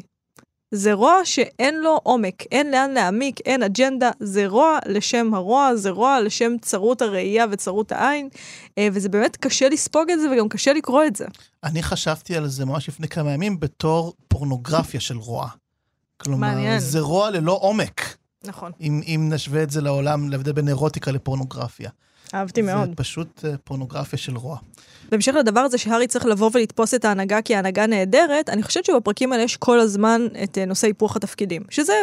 זה 0.72 0.94
רוע 0.94 1.16
שאין 1.24 1.82
לו 1.82 2.00
עומק, 2.04 2.44
אין 2.52 2.72
לאן 2.72 2.92
להעמיק, 2.92 3.40
אין 3.46 3.64
אג'נדה, 3.64 4.12
זה 4.20 4.48
רוע 4.48 4.80
לשם 4.86 5.34
הרוע, 5.34 5.76
זה 5.76 5.90
רוע 5.90 6.22
לשם 6.22 6.52
צרות 6.62 7.02
הראייה 7.02 7.46
וצרות 7.52 7.92
העין, 7.92 8.30
אה, 8.78 8.88
וזה 8.94 9.10
באמת 9.10 9.38
קשה 9.38 9.70
לספוג 9.70 10.12
את 10.12 10.20
זה 10.20 10.32
וגם 10.32 10.50
קשה 10.50 10.74
לקרוא 10.74 11.04
את 11.04 11.16
זה. 11.16 11.26
אני 11.64 11.84
חשבתי 11.84 12.36
על 12.36 12.48
זה 12.48 12.66
ממש 12.66 12.90
לפני 12.90 13.08
כמה 13.08 13.32
ימים 13.32 13.60
בתור 13.60 14.14
פורנוגרפיה 14.28 15.00
של 15.00 15.18
רוע. 15.18 15.50
כלומר, 16.18 16.48
מעניין. 16.48 16.80
זה 16.80 17.00
רוע 17.00 17.30
ללא 17.30 17.60
עומק. 17.62 18.18
נכון. 18.44 18.72
אם, 18.82 19.02
אם 19.08 19.30
נשווה 19.34 19.64
את 19.64 19.70
זה 19.70 19.82
לעולם, 19.82 20.30
להבדל 20.30 20.52
בין 20.52 20.68
אירוטיקה 20.68 21.12
לפורנוגרפיה. 21.12 21.90
אהבתי 22.34 22.62
מאוד. 22.62 22.90
זה 22.90 22.96
פשוט 22.96 23.46
אה, 23.46 23.58
פורנוגרפיה 23.64 24.20
של 24.20 24.38
רוע. 24.38 24.58
בהמשך 25.12 25.36
לדבר 25.36 25.60
הזה 25.60 25.78
שהארי 25.78 26.08
צריך 26.08 26.26
לבוא 26.26 26.50
ולתפוס 26.54 26.94
את 26.94 27.06
ההנהגה 27.06 27.42
כי 27.42 27.56
ההנהגה 27.56 27.86
נהדרת, 27.86 28.50
אני 28.50 28.64
חושבת 28.64 28.86
שבפרקים 28.86 29.34
האלה 29.34 29.44
יש 29.44 29.58
כל 29.58 29.80
הזמן 29.80 30.28
את 30.44 30.58
אה, 30.58 30.66
נושא 30.66 30.88
היפוך 30.88 31.16
התפקידים, 31.16 31.62
שזו 31.70 31.94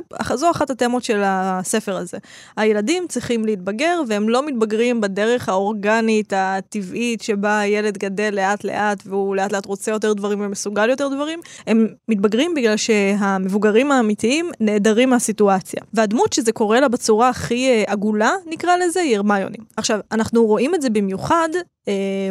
אחת 0.50 0.70
התמות 0.70 1.04
של 1.04 1.20
הספר 1.24 1.96
הזה. 1.96 2.18
הילדים 2.56 3.06
צריכים 3.08 3.44
להתבגר, 3.44 4.00
והם 4.08 4.28
לא 4.28 4.46
מתבגרים 4.46 5.00
בדרך 5.00 5.48
האורגנית, 5.48 6.32
הטבעית, 6.36 7.22
שבה 7.22 7.58
הילד 7.58 7.98
גדל 7.98 8.30
לאט 8.32 8.64
לאט, 8.64 9.02
והוא 9.06 9.36
לאט 9.36 9.52
לאט 9.52 9.66
רוצה 9.66 9.90
יותר 9.90 10.12
דברים 10.12 10.40
ומסוגל 10.40 10.90
יותר 10.90 11.08
דברים. 11.08 11.40
הם 11.66 11.88
מתבגרים 12.08 12.54
בגלל 12.54 12.76
שהמבוגרים 12.76 13.92
האמיתיים 13.92 14.50
נעדרים 14.60 15.10
מהסיטואציה. 15.10 15.82
והדמות 15.94 16.32
שזה 16.32 16.52
קורה 16.52 16.80
לה 16.80 16.88
בצורה 16.88 17.28
הכי 17.28 17.68
אה, 17.68 17.84
עגולה, 17.86 18.32
נקרא 18.46 18.76
לזה, 18.76 19.00
היא 19.00 19.16
הרמיוני. 19.16 19.58
עכשיו, 19.76 20.00
אנחנו 20.12 20.46
רואים 20.46 20.74
את 20.74 20.82
זה 20.82 20.90
במיוחד 20.90 21.48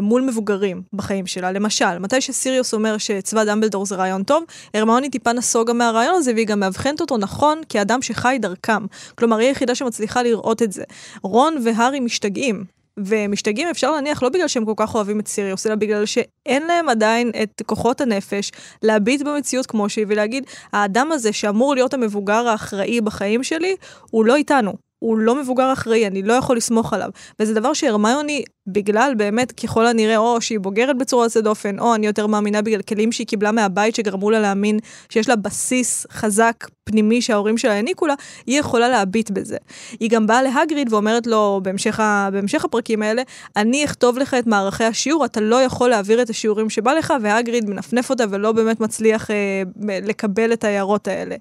מול 0.01 0.21
מבוגרים 0.21 0.81
בחיים 0.93 1.27
שלה. 1.27 1.51
למשל, 1.51 1.99
מתי 1.99 2.21
שסיריוס 2.21 2.73
אומר 2.73 2.97
שצבא 2.97 3.43
דמבלדור 3.43 3.85
זה 3.85 3.95
רעיון 3.95 4.23
טוב, 4.23 4.43
הרמוני 4.73 5.09
טיפה 5.09 5.33
נסוגה 5.33 5.73
מהרעיון 5.73 6.15
הזה 6.15 6.31
והיא 6.33 6.47
גם 6.47 6.59
מאבחנת 6.59 7.01
אותו 7.01 7.17
נכון 7.17 7.61
כאדם 7.69 8.01
שחי 8.01 8.37
דרכם. 8.41 8.85
כלומר, 9.15 9.37
היא 9.37 9.47
היחידה 9.47 9.75
שמצליחה 9.75 10.23
לראות 10.23 10.61
את 10.61 10.71
זה. 10.71 10.83
רון 11.23 11.55
והארי 11.63 11.99
משתגעים. 11.99 12.77
ומשתגעים 12.99 13.67
אפשר 13.67 13.91
להניח 13.91 14.23
לא 14.23 14.29
בגלל 14.29 14.47
שהם 14.47 14.65
כל 14.65 14.73
כך 14.75 14.95
אוהבים 14.95 15.19
את 15.19 15.27
סיריוס, 15.27 15.67
אלא 15.67 15.75
בגלל 15.75 16.05
שאין 16.05 16.67
להם 16.67 16.89
עדיין 16.89 17.31
את 17.43 17.61
כוחות 17.65 18.01
הנפש 18.01 18.51
להביט 18.83 19.21
במציאות 19.21 19.65
כמו 19.65 19.89
שהיא 19.89 20.05
ולהגיד, 20.09 20.43
האדם 20.73 21.11
הזה 21.11 21.33
שאמור 21.33 21.75
להיות 21.75 21.93
המבוגר 21.93 22.47
האחראי 22.47 23.01
בחיים 23.01 23.43
שלי, 23.43 23.75
הוא 24.11 24.25
לא 24.25 24.35
איתנו. 24.35 24.73
הוא 24.99 25.17
לא 25.17 25.35
מבוגר 25.35 25.73
אחראי, 25.73 26.07
אני 26.07 26.23
לא 26.23 26.33
יכול 26.33 26.57
לסמוך 26.57 26.93
עליו. 26.93 27.09
וזה 27.39 27.53
דבר 27.53 27.73
שהרמיוני, 27.73 28.43
בגלל 28.67 29.13
באמת, 29.17 29.51
ככל 29.51 29.87
הנראה, 29.87 30.17
או 30.17 30.41
שהיא 30.41 30.59
בוגרת 30.59 30.97
בצורה 30.97 31.25
יוצאת 31.25 31.43
דופן, 31.43 31.79
או 31.79 31.95
אני 31.95 32.07
יותר 32.07 32.27
מאמינה 32.27 32.61
בגלל 32.61 32.81
כלים 32.81 33.11
שהיא 33.11 33.27
קיבלה 33.27 33.51
מהבית 33.51 33.95
שגרמו 33.95 34.31
לה 34.31 34.39
להאמין 34.39 34.79
שיש 35.09 35.29
לה 35.29 35.35
בסיס 35.35 36.05
חזק 36.11 36.67
פנימי 36.87 37.21
שההורים 37.21 37.57
שלה 37.57 37.73
העניקו 37.73 38.07
לה, 38.07 38.13
היא 38.45 38.59
יכולה 38.59 38.89
להביט 38.89 39.31
בזה. 39.31 39.57
היא 39.99 40.09
גם 40.09 40.27
באה 40.27 40.41
להגריד 40.43 40.93
ואומרת 40.93 41.27
לו 41.27 41.59
בהמשך, 41.63 41.99
בהמשך 42.31 42.65
הפרקים 42.65 43.01
האלה, 43.01 43.21
אני 43.55 43.85
אכתוב 43.85 44.17
לך 44.17 44.33
את 44.33 44.47
מערכי 44.47 44.83
השיעור, 44.83 45.25
אתה 45.25 45.41
לא 45.41 45.61
יכול 45.61 45.89
להעביר 45.89 46.21
את 46.21 46.29
השיעורים 46.29 46.69
שבא 46.69 46.93
לך, 46.93 47.13
והגריד 47.21 47.69
מנפנף 47.69 48.09
אותה 48.09 48.23
ולא 48.29 48.51
באמת 48.51 48.79
מצליח 48.79 49.31
אה, 49.31 49.63
לקבל 50.01 50.53
את 50.53 50.63
ההערות 50.63 51.07
האלה. 51.07 51.35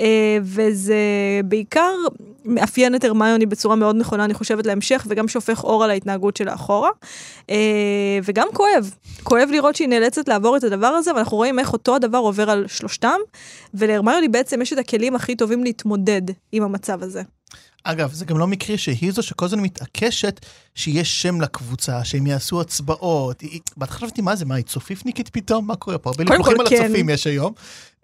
אה, 0.00 0.38
וזה 0.42 0.94
בעיקר 1.44 1.92
מאפיין 2.44 2.94
את 2.94 3.04
הרמיוני 3.04 3.46
בצורה 3.46 3.76
מאוד 3.76 3.96
נכונה, 3.96 4.24
אני 4.24 4.34
חושבת, 4.34 4.66
להמשך, 4.66 5.06
וגם 5.08 5.28
שופך 5.28 5.64
אור 5.64 5.84
על 5.84 5.90
ההתנהגות 5.90 6.36
שלה 6.36 6.52
אחורה. 6.70 6.90
אה, 7.50 8.18
וגם 8.22 8.46
כואב, 8.52 8.94
כואב 9.22 9.48
לראות 9.52 9.76
שהיא 9.76 9.88
נאלצת 9.88 10.28
לעבור 10.28 10.56
את 10.56 10.64
הדבר 10.64 10.86
הזה, 10.86 11.14
ואנחנו 11.14 11.36
רואים 11.36 11.58
איך 11.58 11.72
אותו 11.72 11.96
הדבר 11.96 12.18
עובר 12.18 12.50
על 12.50 12.64
שלושתם, 12.68 13.18
ולהרמיוני 13.74 14.28
בעצם 14.28 14.62
יש 14.62 14.72
את 14.72 14.78
הכלים 14.78 15.14
הכי 15.14 15.36
טובים 15.36 15.64
להתמודד 15.64 16.22
עם 16.52 16.62
המצב 16.62 17.02
הזה. 17.02 17.22
אגב, 17.84 18.12
זה 18.12 18.24
גם 18.24 18.38
לא 18.38 18.46
מקרי 18.46 18.78
שהיא 18.78 19.12
זו 19.12 19.22
שכל 19.22 19.44
הזמן 19.44 19.60
מתעקשת 19.60 20.46
שיש 20.74 21.22
שם 21.22 21.40
לקבוצה, 21.40 22.04
שהם 22.04 22.26
יעשו 22.26 22.60
הצבעות. 22.60 23.42
בהתחלה 23.76 23.98
חשבתי, 23.98 24.22
מה 24.22 24.36
זה, 24.36 24.44
מה, 24.44 24.54
היא 24.54 24.64
צופיפניקית 24.64 25.28
פתאום? 25.28 25.66
מה 25.66 25.76
קורה 25.76 25.98
פה? 25.98 26.10
הרבה 26.10 26.24
ניתוחים 26.24 26.60
על 26.60 26.68
כן. 26.68 26.84
הצופים 26.84 27.08
יש 27.08 27.26
היום. 27.26 27.52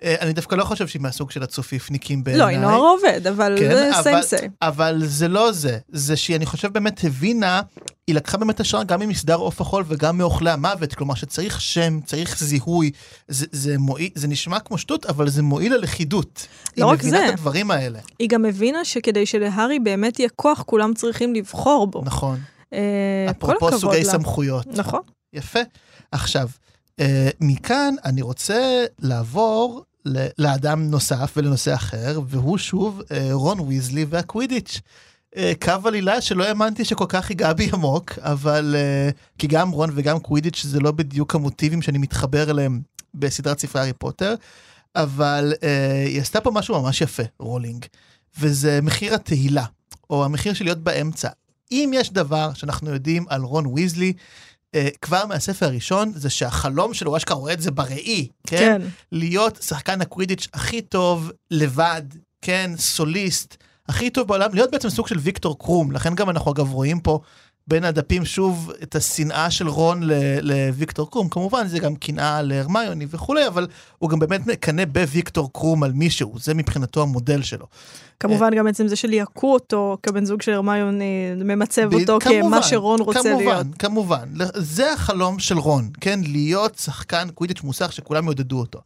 אה, 0.03 0.15
אני 0.21 0.33
דווקא 0.33 0.55
לא 0.55 0.65
חושב 0.65 0.87
שהיא 0.87 1.03
מהסוג 1.03 1.31
של 1.31 1.43
הצופיפניקים 1.43 2.25
בעיניי. 2.25 2.41
לא, 2.41 2.47
היא 2.47 2.59
נוער 2.59 2.81
עובד, 2.81 3.27
אבל 3.27 3.57
כן, 3.59 3.71
זה 3.71 3.91
סיים 4.03 4.23
סיים. 4.23 4.51
אבל 4.63 5.03
זה 5.05 5.29
לא 5.29 5.53
זה, 5.53 5.79
זה 5.89 6.17
שהיא, 6.17 6.37
אני 6.37 6.47
חושב, 6.47 6.73
באמת 6.73 7.05
הבינה, 7.05 7.61
היא 8.07 8.17
לקחה 8.17 8.39
באמת 8.39 8.61
השראה 8.61 8.85
גם 8.85 9.01
ממסדר 9.01 9.35
עוף 9.35 9.61
החול 9.61 9.85
וגם 9.89 10.19
מאוכלי 10.19 10.51
המוות, 10.51 10.95
כלומר 10.95 11.15
שצריך 11.15 11.61
שם, 11.61 12.01
צריך 12.05 12.39
זיהוי, 12.39 12.91
זה, 13.29 13.47
זה, 13.53 13.79
מועיל, 13.79 14.11
זה 14.15 14.29
נשמע 14.29 14.59
כמו 14.61 14.79
שטות, 14.79 15.07
אבל 15.07 15.29
זה 15.29 15.43
מועיל 15.43 15.75
ללכידות. 15.75 16.47
לא 16.77 16.87
רק 16.87 17.03
זה. 17.03 17.07
היא 17.07 17.15
מבינה 17.15 17.29
את 17.29 17.39
הדברים 17.39 17.71
האלה. 17.71 17.99
היא 18.19 18.29
גם 18.29 18.45
הבינה 18.45 18.85
שכדי 18.85 19.27
שלהארי 19.27 19.79
באמת 19.79 20.19
יהיה 20.19 20.29
כוח, 20.37 20.63
כולם 20.63 20.95
צריכים 20.95 21.35
לבחור 21.35 21.87
בו. 21.87 22.03
נכון. 22.05 22.39
אה, 22.73 23.27
אפרופו 23.31 23.79
סוגי 23.79 24.05
לה. 24.05 24.13
סמכויות. 24.13 24.67
נכון. 24.67 25.01
יפה. 25.33 25.61
עכשיו, 26.13 26.49
מכאן 27.41 27.95
אני 28.05 28.23
רוצה 28.23 28.85
לעבור 28.99 29.85
לאדם 30.39 30.91
נוסף 30.91 31.33
ולנושא 31.37 31.75
אחר, 31.75 32.21
והוא 32.27 32.59
שוב 32.59 33.03
אה, 33.11 33.29
רון 33.33 33.61
ויזלי 33.61 34.07
והקווידיץ'. 34.09 34.81
אה, 35.37 35.53
קו 35.63 35.73
עלילה 35.85 36.21
שלא 36.21 36.45
האמנתי 36.45 36.85
שכל 36.85 37.05
כך 37.09 37.31
ייגע 37.31 37.53
בי 37.53 37.71
עמוק, 37.73 38.13
אבל 38.19 38.77
כי 39.39 39.47
גם 39.47 39.71
רון 39.71 39.91
וגם 39.95 40.19
קווידיץ' 40.19 40.63
זה 40.63 40.81
לא 40.81 40.93
בדיוק 40.93 41.35
המוטיבים 41.35 41.83
שאני 41.83 41.99
מתחבר 41.99 42.51
אליהם 42.51 42.81
בסדרת 43.15 43.59
ספרי 43.59 43.81
הארי 43.81 43.93
פוטר, 43.93 44.35
אבל 44.97 45.53
היא 46.07 46.21
עשתה 46.21 46.41
פה 46.41 46.51
משהו 46.51 46.83
ממש 46.83 47.01
יפה, 47.01 47.23
רולינג, 47.39 47.85
וזה 48.39 48.81
מחיר 48.83 49.15
התהילה, 49.15 49.65
או 50.11 50.25
המחיר 50.25 50.55
של 50.55 50.65
להיות 50.65 50.79
באמצע. 50.79 51.29
אם 51.73 51.91
יש 51.95 52.13
דבר 52.13 52.53
שאנחנו 52.55 52.91
יודעים 52.91 53.25
על 53.29 53.43
רון 53.43 53.67
ויזלי, 53.67 54.13
uh, 54.17 54.21
כבר 55.03 55.27
מהספר 55.27 55.67
הראשון, 55.67 56.13
זה 56.15 56.31
שהחלום 56.31 56.95
שלו, 56.95 57.11
הוא 57.11 57.17
אשכרה 57.17 57.37
רואה 57.37 57.53
את 57.53 57.61
זה 57.61 57.71
בראי, 57.71 58.29
כן? 58.47 58.57
כן. 58.57 58.83
להיות 59.13 59.59
שחקן 59.63 60.01
הקווידיץ' 60.01 60.49
הכי 60.55 60.83
טוב 60.83 61.31
לבד, 61.51 62.03
כן? 62.43 62.71
סוליסט, 62.77 63.57
הכי 63.89 64.11
טוב 64.11 64.29
בעולם, 64.29 64.55
להיות 64.55 64.71
בעצם 64.71 64.91
סוג 64.91 65.09
של 65.09 65.19
ויקטור 65.19 65.59
קרום, 65.59 65.93
לכן 65.93 66.15
גם 66.15 66.31
אנחנו 66.31 66.53
אגב 66.53 66.73
רואים 66.73 67.01
פה 67.01 67.21
בין 67.69 67.85
הדפים 67.85 68.25
שוב 68.25 68.73
את 68.83 68.95
השנאה 68.95 69.51
של 69.51 69.69
רון 69.69 70.01
לוויקטור 70.43 71.11
קרום, 71.11 71.29
כמובן 71.29 71.69
זה 71.69 71.79
גם 71.79 71.97
קנאה 71.97 72.43
להרמיוני 72.43 73.07
וכולי, 73.11 73.47
אבל 73.47 73.67
הוא 73.99 74.11
גם 74.11 74.19
באמת 74.19 74.47
מקנא 74.47 74.85
בוויקטור 74.85 75.53
קרום 75.53 75.83
על 75.83 75.93
מישהו, 75.93 76.35
זה 76.39 76.55
מבחינתו 76.55 77.03
המודל 77.03 77.43
שלו. 77.43 77.67
כמובן 78.21 78.51
גם 78.57 78.67
עצם 78.67 78.89
זה 78.89 78.97
שליהקו 78.97 79.53
אותו 79.53 79.97
כבן 80.03 80.25
זוג 80.25 80.43
של 80.43 80.53
הרמיוני 80.53 81.35
ממצב 81.37 81.95
אותו 81.95 82.19
כמה 82.21 82.63
שרון 82.63 83.01
רוצה 83.01 83.21
כמובן, 83.23 83.45
להיות. 83.45 83.67
כמובן, 83.79 84.29
זה 84.55 84.93
החלום 84.93 85.39
של 85.39 85.59
רון, 85.59 85.91
כן? 86.01 86.21
להיות 86.23 86.79
שחקן 86.79 87.29
קווידיץ' 87.35 87.63
מוסך 87.63 87.93
שכולם 87.93 88.25
יעודדו 88.25 88.59
אותו. 88.61 88.81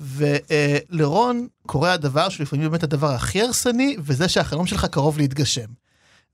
ולרון 0.00 1.46
קורה 1.66 1.92
הדבר 1.92 2.28
שלפעמים 2.28 2.70
באמת 2.70 2.82
הדבר 2.82 3.10
הכי 3.10 3.42
הרסני, 3.42 3.96
וזה 3.98 4.28
שהחלום 4.28 4.66
שלך 4.66 4.84
קרוב 4.84 5.18
להתגשם. 5.18 5.85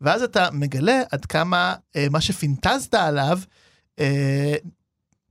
ואז 0.02 0.22
אתה 0.22 0.48
מגלה 0.52 1.02
עד 1.12 1.24
כמה 1.24 1.74
אה, 1.96 2.06
מה 2.10 2.20
שפינטזת 2.20 2.94
עליו 2.94 3.38
אה, 3.98 4.54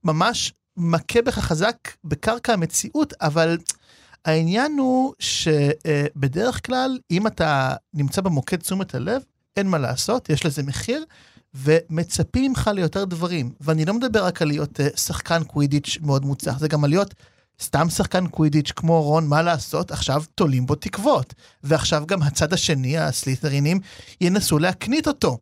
ממש 0.03 0.53
מכה 0.77 1.21
בך 1.21 1.39
חזק 1.39 1.75
בקרקע 2.03 2.53
המציאות, 2.53 3.13
אבל 3.21 3.57
העניין 4.25 4.77
הוא 4.77 5.13
שבדרך 5.19 6.65
כלל, 6.65 6.99
אם 7.11 7.27
אתה 7.27 7.73
נמצא 7.93 8.21
במוקד 8.21 8.57
תשומת 8.57 8.95
הלב, 8.95 9.21
אין 9.57 9.67
מה 9.67 9.77
לעשות, 9.77 10.29
יש 10.29 10.45
לזה 10.45 10.63
מחיר, 10.63 11.05
ומצפים 11.53 12.51
ממך 12.51 12.69
ליותר 12.73 13.05
דברים. 13.05 13.51
ואני 13.61 13.85
לא 13.85 13.93
מדבר 13.93 14.25
רק 14.25 14.41
על 14.41 14.47
להיות 14.47 14.79
אה, 14.79 14.87
שחקן 14.95 15.43
קווידיץ' 15.43 15.97
מאוד 16.01 16.25
מוצלח, 16.25 16.59
זה 16.59 16.67
גם 16.67 16.83
על 16.83 16.89
להיות 16.89 17.13
סתם 17.61 17.89
שחקן 17.89 18.27
קווידיץ' 18.27 18.71
כמו 18.71 19.03
רון, 19.03 19.27
מה 19.27 19.41
לעשות, 19.41 19.91
עכשיו 19.91 20.23
תולים 20.35 20.65
בו 20.65 20.75
תקוות. 20.75 21.33
ועכשיו 21.63 22.03
גם 22.07 22.21
הצד 22.21 22.53
השני, 22.53 22.97
הסליטרינים, 22.97 23.79
ינסו 24.21 24.59
להקנית 24.59 25.07
אותו. 25.07 25.37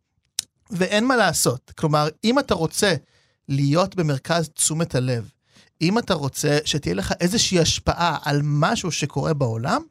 ואין 0.70 1.06
מה 1.06 1.16
לעשות. 1.16 1.72
כלומר, 1.78 2.08
אם 2.24 2.38
אתה 2.38 2.54
רוצה 2.54 2.94
להיות 3.48 3.96
במרכז 3.96 4.48
תשומת 4.48 4.94
הלב, 4.94 5.30
אם 5.80 5.98
אתה 5.98 6.14
רוצה 6.14 6.58
שתהיה 6.64 6.94
לך 6.94 7.14
איזושהי 7.20 7.60
השפעה 7.60 8.18
על 8.22 8.40
משהו 8.44 8.92
שקורה 8.92 9.34
בעולם, 9.34 9.82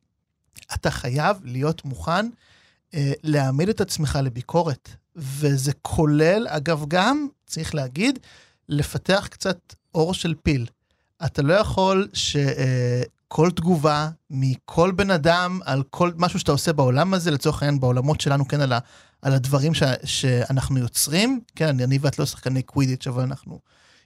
אתה 0.73 0.91
חייב 0.91 1.37
להיות 1.43 1.85
מוכן 1.85 2.29
אה, 2.93 3.11
להעמיד 3.23 3.69
את 3.69 3.81
עצמך 3.81 4.19
לביקורת. 4.23 4.89
וזה 5.15 5.71
כולל, 5.81 6.47
אגב, 6.49 6.85
גם, 6.87 7.27
צריך 7.45 7.75
להגיד, 7.75 8.19
לפתח 8.69 9.27
קצת 9.31 9.75
אור 9.95 10.13
של 10.13 10.33
פיל. 10.43 10.65
אתה 11.25 11.41
לא 11.41 11.53
יכול 11.53 12.07
שכל 12.13 13.45
אה, 13.45 13.51
תגובה 13.51 14.09
מכל 14.29 14.91
בן 14.91 15.11
אדם 15.11 15.59
על 15.65 15.83
כל 15.89 16.11
משהו 16.15 16.39
שאתה 16.39 16.51
עושה 16.51 16.73
בעולם 16.73 17.13
הזה, 17.13 17.31
לצורך 17.31 17.63
העניין 17.63 17.79
בעולמות 17.79 18.21
שלנו, 18.21 18.47
כן, 18.47 18.61
על, 18.61 18.73
ה, 18.73 18.79
על 19.21 19.33
הדברים 19.33 19.73
ש, 19.73 19.83
שאנחנו 20.03 20.79
יוצרים, 20.79 21.39
כן, 21.55 21.79
אני 21.79 21.97
ואת 22.01 22.19
לא 22.19 22.25
שחקני 22.25 22.61
קווידיץ', 22.61 23.07
אבל 23.07 23.23
אנחנו 23.23 23.59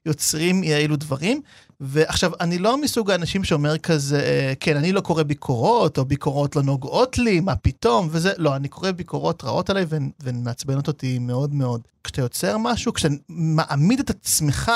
יוצרים 0.05 0.63
אילו 0.63 0.95
דברים. 0.95 1.41
ועכשיו, 1.79 2.31
אני 2.39 2.57
לא 2.57 2.81
מסוג 2.81 3.11
האנשים 3.11 3.43
שאומר 3.43 3.77
כזה, 3.77 4.19
אה, 4.19 4.53
כן, 4.59 4.77
אני 4.77 4.91
לא 4.91 5.01
קורא 5.01 5.23
ביקורות, 5.23 5.97
או 5.97 6.05
ביקורות 6.05 6.55
לא 6.55 6.63
נוגעות 6.63 7.17
לי, 7.17 7.39
מה 7.39 7.55
פתאום, 7.55 8.07
וזה, 8.11 8.31
לא, 8.37 8.55
אני 8.55 8.67
קורא 8.67 8.91
ביקורות 8.91 9.43
רעות 9.43 9.69
עליי 9.69 9.85
והן 9.89 10.43
מעצבנות 10.43 10.87
אותי 10.87 11.19
מאוד 11.19 11.53
מאוד. 11.53 11.81
כשאתה 12.03 12.21
יוצר 12.21 12.57
משהו, 12.57 12.93
כשאתה 12.93 13.13
מעמיד 13.29 13.99
את 13.99 14.09
עצמך 14.09 14.71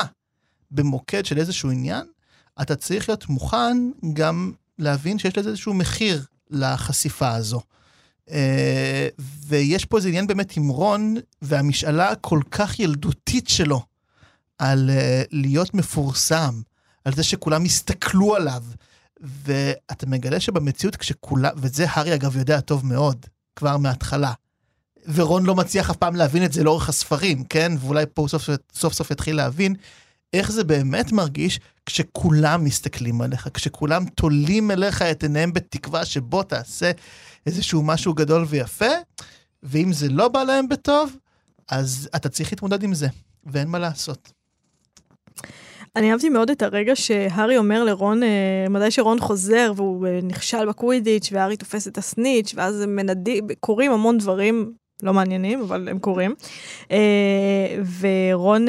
במוקד 0.72 1.26
של 1.26 1.38
איזשהו 1.38 1.72
עניין, 1.72 2.06
אתה 2.62 2.76
צריך 2.76 3.10
להיות 3.10 3.30
מוכן 3.30 3.78
גם 4.14 4.52
להבין 4.80 5.20
שיש 5.20 5.38
לזה 5.38 5.50
איזשהו 5.50 5.74
מחיר 5.74 6.26
לחשיפה 6.50 7.32
הזו. 7.32 7.62
Uh, 8.28 8.32
ויש 9.48 9.86
פה 9.86 9.98
איזה 9.98 10.08
עניין 10.08 10.28
באמת 10.28 10.58
עם 10.58 10.70
רון, 10.70 11.16
והמשאלה 11.42 12.12
הכל 12.12 12.40
כך 12.52 12.80
ילדותית 12.80 13.48
שלו 13.48 13.82
על 14.58 14.90
uh, 14.90 15.28
להיות 15.32 15.74
מפורסם, 15.74 16.62
על 17.06 17.16
זה 17.16 17.24
שכולם 17.24 17.66
יסתכלו 17.66 18.36
עליו. 18.36 18.64
ואתה 19.20 20.06
מגלה 20.06 20.40
שבמציאות 20.40 20.96
כשכולם, 20.96 21.52
וזה 21.58 21.86
הארי 21.90 22.16
אגב 22.16 22.38
יודע 22.38 22.60
טוב 22.60 22.86
מאוד, 22.86 23.26
כבר 23.56 23.78
מההתחלה. 23.78 24.34
ורון 25.14 25.46
לא 25.46 25.56
מצליח 25.56 25.90
אף 25.90 25.96
פעם 25.96 26.16
להבין 26.16 26.46
את 26.46 26.54
זה 26.54 26.64
לאורך 26.64 26.90
הספרים, 26.90 27.44
כן? 27.44 27.72
ואולי 27.80 28.06
פה 28.14 28.22
הוא 28.22 28.30
סוף 28.30 28.50
סוף, 28.74 28.94
סוף 28.94 29.12
יתחיל 29.12 29.36
להבין 29.36 29.76
איך 30.34 30.52
זה 30.52 30.64
באמת 30.64 31.12
מרגיש 31.12 31.60
כשכולם 31.86 32.64
מסתכלים 32.64 33.22
עליך, 33.22 33.50
כשכולם 33.54 34.06
תולים 34.06 34.72
אליך 34.72 35.02
את 35.02 35.24
עיניהם 35.24 35.54
בתקווה 35.54 36.06
שבוא 36.06 36.44
תעשה 36.44 36.92
איזשהו 37.46 37.84
משהו 37.84 38.14
גדול 38.14 38.46
ויפה, 38.48 38.92
ואם 39.64 39.94
זה 39.94 40.10
לא 40.10 40.28
בא 40.28 40.44
להם 40.44 40.68
בטוב, 40.70 41.18
אז 41.72 42.10
אתה 42.16 42.30
צריך 42.30 42.52
להתמודד 42.52 42.84
עם 42.84 42.94
זה, 42.94 43.08
ואין 43.46 43.68
מה 43.68 43.80
לעשות. 43.80 44.32
אני 45.96 46.12
אהבתי 46.12 46.30
מאוד 46.30 46.50
את 46.50 46.62
הרגע 46.62 46.96
שהארי 46.96 47.58
אומר 47.58 47.84
לרון, 47.84 48.24
אה, 48.24 48.66
מתי 48.70 48.92
שרון 48.92 49.20
חוזר 49.20 49.72
והוא 49.76 50.08
אה, 50.08 50.20
נכשל 50.24 50.66
בקווידיץ' 50.66 51.30
והארי 51.32 51.58
תופס 51.58 51.88
את 51.88 51.98
הסניץ' 51.98 52.54
ואז 52.56 52.84
מנדים, 52.88 53.48
קורים 53.60 53.92
המון 53.92 54.18
דברים 54.18 54.74
לא 55.04 55.14
מעניינים, 55.14 55.62
אבל 55.62 55.90
הם 55.90 56.00
קורים. 56.00 56.36
אה, 56.92 56.98
ורון 58.00 58.66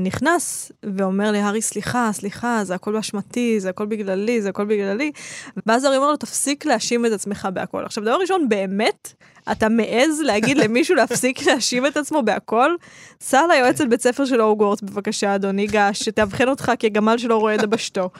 נכנס 0.00 0.72
ואומר 0.82 1.32
להארי, 1.32 1.62
סליחה, 1.62 2.10
סליחה, 2.12 2.60
זה 2.64 2.74
הכל 2.74 2.92
באשמתי, 2.92 3.60
זה 3.60 3.68
הכל 3.68 3.86
בגללי, 3.86 4.42
זה 4.42 4.48
הכל 4.48 4.64
בגללי. 4.64 5.12
ואז 5.66 5.84
הארי 5.84 5.96
אומר 5.96 6.10
לו, 6.10 6.16
תפסיק 6.16 6.64
להאשים 6.64 7.06
את 7.06 7.12
עצמך 7.12 7.48
בהכל. 7.52 7.84
עכשיו, 7.84 8.04
דבר 8.04 8.16
ראשון, 8.20 8.48
באמת, 8.48 9.14
אתה 9.52 9.68
מעז 9.68 10.20
להגיד 10.20 10.56
למישהו 10.56 10.94
להפסיק 10.94 11.42
להאשים 11.46 11.86
את 11.86 11.96
עצמו 11.96 12.22
בהכל? 12.22 12.74
סע 13.20 13.46
ליועצת 13.46 13.86
בית 13.86 14.00
ספר 14.00 14.24
של 14.24 14.42
אוגוורטס, 14.42 14.82
בבקשה, 14.82 15.34
אדוני, 15.34 15.66
גש, 15.66 16.02
שתאבחן 16.02 16.48
אותך 16.48 16.72
כגמל 16.78 17.18
שלא 17.18 17.36
רואה 17.36 17.56
דבשתו. 17.56 18.10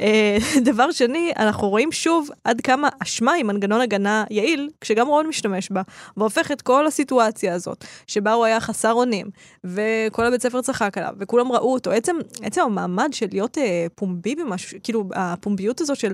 אה, 0.00 0.36
דבר 0.70 0.90
שני, 0.90 1.32
אנחנו 1.36 1.68
רואים 1.68 1.92
שוב 1.92 2.30
עד 2.44 2.60
כמה 2.60 2.88
אשמה 3.02 3.32
היא 3.32 3.44
מנגנון 3.44 3.80
הגנה 3.80 4.24
יעיל, 4.30 4.70
כשגם 4.80 5.06
רון 5.06 5.26
משתמש 5.26 5.70
בה, 5.70 5.82
והופך 6.16 6.52
את 6.52 6.62
כל 6.62 6.79
הסיטואציה 6.86 7.54
הזאת, 7.54 7.84
שבה 8.06 8.32
הוא 8.32 8.44
היה 8.44 8.60
חסר 8.60 8.92
אונים, 8.92 9.26
וכל 9.64 10.26
הבית 10.26 10.42
ספר 10.42 10.62
צחק 10.62 10.98
עליו, 10.98 11.12
וכולם 11.18 11.52
ראו 11.52 11.72
אותו. 11.72 11.90
עצם, 11.90 12.16
עצם 12.42 12.60
המעמד 12.60 13.08
של 13.12 13.26
להיות 13.32 13.58
אה, 13.58 13.86
פומבי 13.94 14.34
במשהו, 14.34 14.78
כאילו, 14.82 15.04
הפומביות 15.14 15.80
הזאת 15.80 15.96
של... 15.96 16.12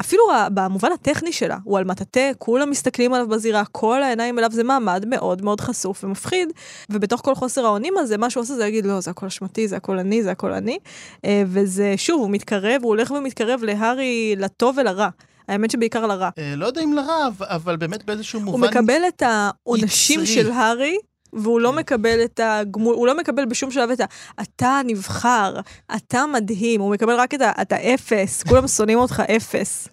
אפילו 0.00 0.22
במובן 0.54 0.92
הטכני 0.92 1.32
שלה, 1.32 1.58
הוא 1.64 1.78
על 1.78 1.84
מטאטא, 1.84 2.30
כולם 2.38 2.70
מסתכלים 2.70 3.14
עליו 3.14 3.28
בזירה, 3.28 3.64
כל 3.72 4.02
העיניים 4.02 4.38
אליו, 4.38 4.50
זה 4.52 4.64
מעמד 4.64 5.04
מאוד 5.08 5.42
מאוד 5.42 5.60
חשוף 5.60 6.04
ומפחיד, 6.04 6.52
ובתוך 6.90 7.20
כל 7.20 7.34
חוסר 7.34 7.66
האונים 7.66 7.98
הזה, 7.98 8.16
מה 8.16 8.30
שהוא 8.30 8.42
עושה 8.42 8.54
זה 8.54 8.60
להגיד, 8.60 8.86
לא, 8.86 9.00
זה 9.00 9.10
הכל 9.10 9.26
אשמתי, 9.26 9.68
זה 9.68 9.76
הכל 9.76 9.98
אני, 9.98 10.22
זה 10.22 10.30
הכל 10.30 10.52
אני, 10.52 10.78
אה, 11.24 11.42
וזה, 11.46 11.94
שוב, 11.96 12.20
הוא 12.20 12.30
מתקרב, 12.30 12.80
הוא 12.82 12.88
הולך 12.88 13.10
ומתקרב 13.10 13.64
להארי 13.64 14.34
לטוב 14.36 14.78
ולרע. 14.78 15.08
האמת 15.50 15.70
שבעיקר 15.70 16.06
לרע. 16.06 16.28
אה, 16.38 16.54
לא 16.56 16.66
יודע 16.66 16.82
אם 16.82 16.92
לרע, 16.92 17.28
אבל 17.40 17.76
באמת 17.76 18.04
באיזשהו 18.04 18.40
מובן... 18.40 18.60
הוא 18.60 18.70
מקבל 18.70 19.02
את 19.08 19.22
העונשים 19.22 20.26
של 20.26 20.50
הארי 20.50 20.96
והוא 21.32 21.60
לא 21.60 21.70
כן. 21.70 21.78
מקבל 21.78 22.24
את 22.24 22.40
הגמול, 22.42 22.94
הוא 22.94 23.06
לא 23.06 23.18
מקבל 23.18 23.44
בשום 23.44 23.70
שלב 23.70 23.90
את 23.90 24.00
ה... 24.00 24.04
אתה 24.40 24.80
נבחר, 24.84 25.54
אתה 25.96 26.24
מדהים, 26.26 26.80
הוא 26.80 26.90
מקבל 26.90 27.14
רק 27.14 27.34
את, 27.34 27.40
ה, 27.40 27.52
את 27.62 27.72
האפס, 27.72 28.42
כולם 28.48 28.68
שונאים 28.68 28.98
אותך 28.98 29.22
אפס. 29.36 29.88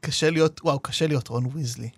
קשה 0.00 0.30
להיות, 0.30 0.60
וואו, 0.64 0.78
קשה 0.78 1.06
להיות 1.06 1.28
רון 1.28 1.46
ויזלי. 1.54 1.88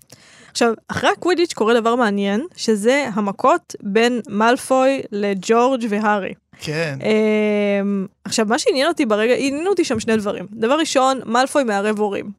עכשיו, 0.51 0.73
אחרי 0.89 1.11
הקווידיץ' 1.11 1.53
קורה 1.53 1.81
דבר 1.81 1.95
מעניין, 1.95 2.47
שזה 2.57 3.09
המכות 3.15 3.75
בין 3.83 4.21
מאלפוי 4.29 5.03
לג'ורג' 5.13 5.87
והארי. 5.89 6.35
כן. 6.61 6.99
Um, 7.01 8.09
עכשיו, 8.25 8.47
מה 8.47 8.59
שעניין 8.59 8.89
אותי 8.89 9.07
ברגע, 9.07 9.35
עניינו 9.39 9.71
אותי 9.71 9.85
שם 9.85 10.01
שני 10.01 10.17
דברים. 10.17 10.47
דבר 10.53 10.79
ראשון, 10.79 11.21
מאלפוי 11.27 11.65
מערב 11.65 11.99
הורים. 11.99 12.31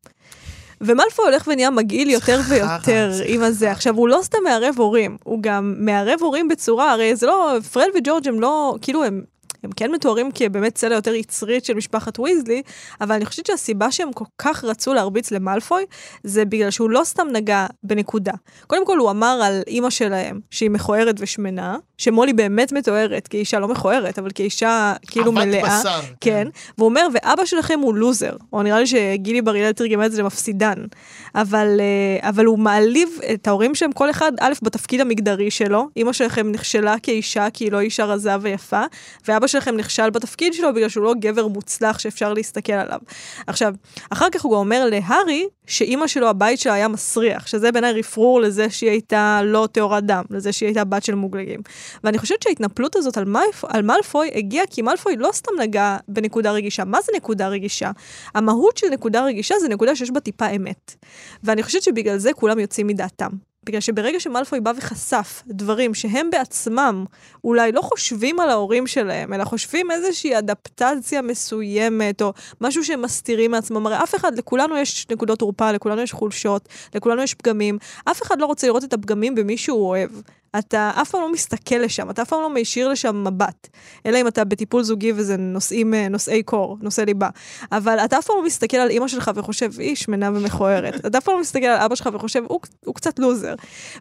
ומלפוי 0.82 1.26
הולך 1.26 1.48
ונהיה 1.48 1.70
מגעיל 1.70 2.10
יותר 2.10 2.40
ויותר 2.50 3.12
עם 3.26 3.44
הזה. 3.44 3.72
עכשיו, 3.72 3.96
הוא 3.96 4.08
לא 4.08 4.20
סתם 4.22 4.38
מערב 4.44 4.76
הורים, 4.78 5.18
הוא 5.24 5.40
גם 5.42 5.76
מערב 5.78 6.20
הורים 6.22 6.48
בצורה, 6.48 6.92
הרי 6.92 7.16
זה 7.16 7.28
לא, 7.28 7.58
פרד 7.72 7.88
וג'ורג' 7.96 8.28
הם 8.28 8.40
לא, 8.40 8.76
כאילו 8.82 9.04
הם... 9.04 9.22
הם 9.64 9.72
כן 9.76 9.92
מתוארים 9.92 10.30
כבאמת 10.36 10.76
צלע 10.76 10.96
יותר 10.96 11.14
יצרית 11.14 11.66
של 11.66 11.74
משפחת 11.74 12.20
ויזלי, 12.20 12.62
אבל 13.02 13.16
אני 13.16 13.26
חושבת 13.26 13.46
שהסיבה 13.46 13.92
שהם 13.92 14.14
כל 14.14 14.26
כך 14.38 14.64
רצו 14.64 14.94
להרביץ 14.94 15.32
למלפוי, 15.32 15.86
זה 16.24 16.46
בגלל 16.46 16.72
שהוא 16.72 16.90
לא 16.90 17.02
סתם 17.04 17.28
נגע 17.32 17.66
בנקודה. 17.84 18.34
קודם 18.68 18.86
כל 18.86 18.98
הוא 18.98 19.12
אמר 19.12 19.40
על 19.44 19.62
אימא 19.68 19.90
שלהם 19.90 20.40
שהיא 20.50 20.70
מכוערת 20.70 21.16
ושמנה, 21.20 21.78
שמולי 21.98 22.34
באמת 22.34 22.72
מתוארת 22.72 23.28
כאישה 23.28 23.60
לא 23.60 23.68
מכוערת, 23.68 24.20
אבל 24.20 24.30
כאישה 24.36 24.94
כאילו 25.08 25.32
מלאה. 25.32 25.80
בשר. 25.80 26.02
כן. 26.02 26.30
כן. 26.30 26.48
והוא 26.78 26.90
אומר, 26.90 27.08
ואבא 27.14 27.46
שלכם 27.46 27.80
הוא 27.80 27.96
לוזר, 27.96 28.34
או 28.54 28.64
נראה 28.64 28.80
לי 28.80 28.88
שגילי 28.88 29.42
בר 29.42 29.56
אילן 29.56 29.72
תרגמה 29.72 30.06
את 30.06 30.12
זה 30.12 30.22
למפסידן. 30.22 30.86
אבל, 31.36 31.80
אה, 31.80 32.30
אבל 32.30 32.46
הוא 32.46 32.60
מעליב 32.60 33.10
את 33.34 33.48
ההורים 33.48 33.76
שהם 33.76 33.92
כל 33.92 34.10
אחד, 34.10 34.32
א', 34.40 34.54
בתפקיד 34.62 35.02
המגדרי 35.02 35.52
שלו, 35.52 35.88
אימא 35.96 36.14
שלכם 36.14 36.52
נכשלה 36.52 36.96
כאישה 37.04 37.50
כי 37.54 37.64
היא 37.64 37.72
לא 37.72 37.80
אישה 37.80 38.06
רזה 38.06 38.36
ויפה, 38.42 38.84
ואבא 39.28 39.48
שלכם 39.52 39.78
נכשל 39.78 40.10
בתפקיד 40.10 40.54
שלו 40.54 40.74
בגלל 40.74 40.90
שהוא 40.90 41.04
לא 41.04 41.14
גבר 41.20 41.48
מוצלח 41.48 42.00
שאפשר 42.00 42.34
להסתכל 42.34 42.74
עליו. 42.74 43.00
עכשיו, 43.48 43.74
אחר 44.10 44.30
כך 44.30 44.42
הוא 44.42 44.52
גם 44.52 44.58
אומר 44.58 44.86
להארי 44.86 45.48
שאימא 45.68 46.08
שלו, 46.08 46.30
הבית 46.30 46.60
שלה 46.60 46.74
היה 46.74 46.88
מסריח, 46.88 47.48
שזה 47.48 47.72
בעיניי 47.72 47.94
רפרור 47.94 48.42
לזה 48.42 48.70
שהיא 48.70 48.90
הייתה 48.90 49.42
לא 49.44 49.68
טהורת 49.72 50.04
דם, 50.04 50.24
לזה 50.30 50.52
שהיא 50.52 50.68
הייתה 50.68 50.84
בת 50.84 51.04
של 51.04 51.16
מוגלגים. 51.16 51.60
ואני 52.04 52.18
חושבת 52.18 52.44
שההתנפלות 52.44 52.96
הזאת 52.96 53.18
על, 53.18 53.26
מלפ... 53.26 53.66
על 53.66 53.82
מלפוי 53.82 54.30
הגיעה 54.36 54.66
כי 54.70 54.82
מלפוי 54.82 55.16
לא 55.16 55.30
סתם 55.34 55.52
נגע 55.60 55.98
בנקודה 56.08 56.52
רגישה. 56.52 56.86
מה 56.86 57.02
זה 57.02 57.12
נקודה 57.16 57.48
רגישה? 57.48 57.92
המהות 58.36 58.78
של 58.78 58.88
נקודה 58.90 59.26
רגישה 59.26 59.56
זה 59.62 59.70
נקודה 59.70 59.96
שיש 59.96 60.12
בה 60.12 60.20
טיפה 60.20 60.50
אמת. 60.50 60.96
ואני 61.44 61.64
חושבת 61.64 61.84
שבגלל 61.84 62.18
זה 62.18 62.34
כולם 62.34 62.60
יוצאים 62.60 62.88
מדעתם. 62.88 63.49
בגלל 63.64 63.82
שברגע 63.82 64.20
שמלפוי 64.20 64.60
בא 64.60 64.72
וחשף 64.78 65.44
דברים 65.48 65.94
שהם 65.94 66.30
בעצמם 66.30 67.06
אולי 67.44 67.72
לא 67.72 67.82
חושבים 67.82 68.40
על 68.40 68.50
ההורים 68.50 68.88
שלהם, 68.88 69.34
אלא 69.34 69.44
חושבים 69.44 69.92
איזושהי 69.92 70.38
אדפטציה 70.38 71.22
מסוימת, 71.22 72.22
או 72.22 72.34
משהו 72.62 72.84
שהם 72.84 73.02
מסתירים 73.02 73.52
מעצמם, 73.52 73.86
הרי 73.88 74.04
אף 74.04 74.16
אחד, 74.16 74.38
לכולנו 74.38 74.78
יש 74.78 75.08
נקודות 75.12 75.40
תורפה, 75.40 75.72
לכולנו 75.72 76.02
יש 76.02 76.12
חולשות, 76.12 76.70
לכולנו 76.96 77.22
יש 77.22 77.34
פגמים, 77.34 77.78
אף 78.06 78.22
אחד 78.22 78.42
לא 78.42 78.46
רוצה 78.46 78.68
לראות 78.68 78.84
את 78.84 78.94
הפגמים 78.94 79.36
במי 79.36 79.58
שהוא 79.58 79.88
אוהב. 79.88 80.10
אתה 80.60 80.92
אף 81.02 81.10
פעם 81.10 81.22
לא 81.22 81.32
מסתכל 81.32 81.76
לשם, 81.76 82.10
אתה 82.10 82.22
אף 82.22 82.30
פעם 82.30 82.42
לא 82.42 82.50
מישיר 82.50 82.90
לשם 82.90 83.24
מבט. 83.28 83.68
אלא 84.06 84.22
אם 84.22 84.28
אתה 84.28 84.44
בטיפול 84.44 84.84
זוגי 84.84 85.12
וזה 85.16 85.38
נושאים, 85.38 85.94
אה, 85.94 86.08
נושאי 86.10 86.44
קור, 86.44 86.78
נושאי 86.82 87.06
ליבה. 87.06 87.30
אבל 87.72 88.00
אתה 88.00 88.18
אף 88.18 88.26
פעם 88.26 88.38
לא 88.38 88.46
מסתכל 88.46 88.78
על 88.78 88.90
אימא 88.90 89.08
שלך 89.08 89.32
וחושב, 89.36 89.80
היא 89.80 89.96
שמנה 89.96 90.30
ומכוערת. 90.30 91.06
אתה 91.06 91.18
אף 91.18 91.24
פעם 91.24 91.36
לא 91.36 91.42
מסתכל 91.42 91.66
על 91.66 91.82
אבא 91.82 91.96
שלך 91.96 92.10
וחושב, 92.14 92.44
הוא, 92.48 92.60
הוא 92.86 92.96
קצת 92.96 93.20
לוזר. 93.20 93.56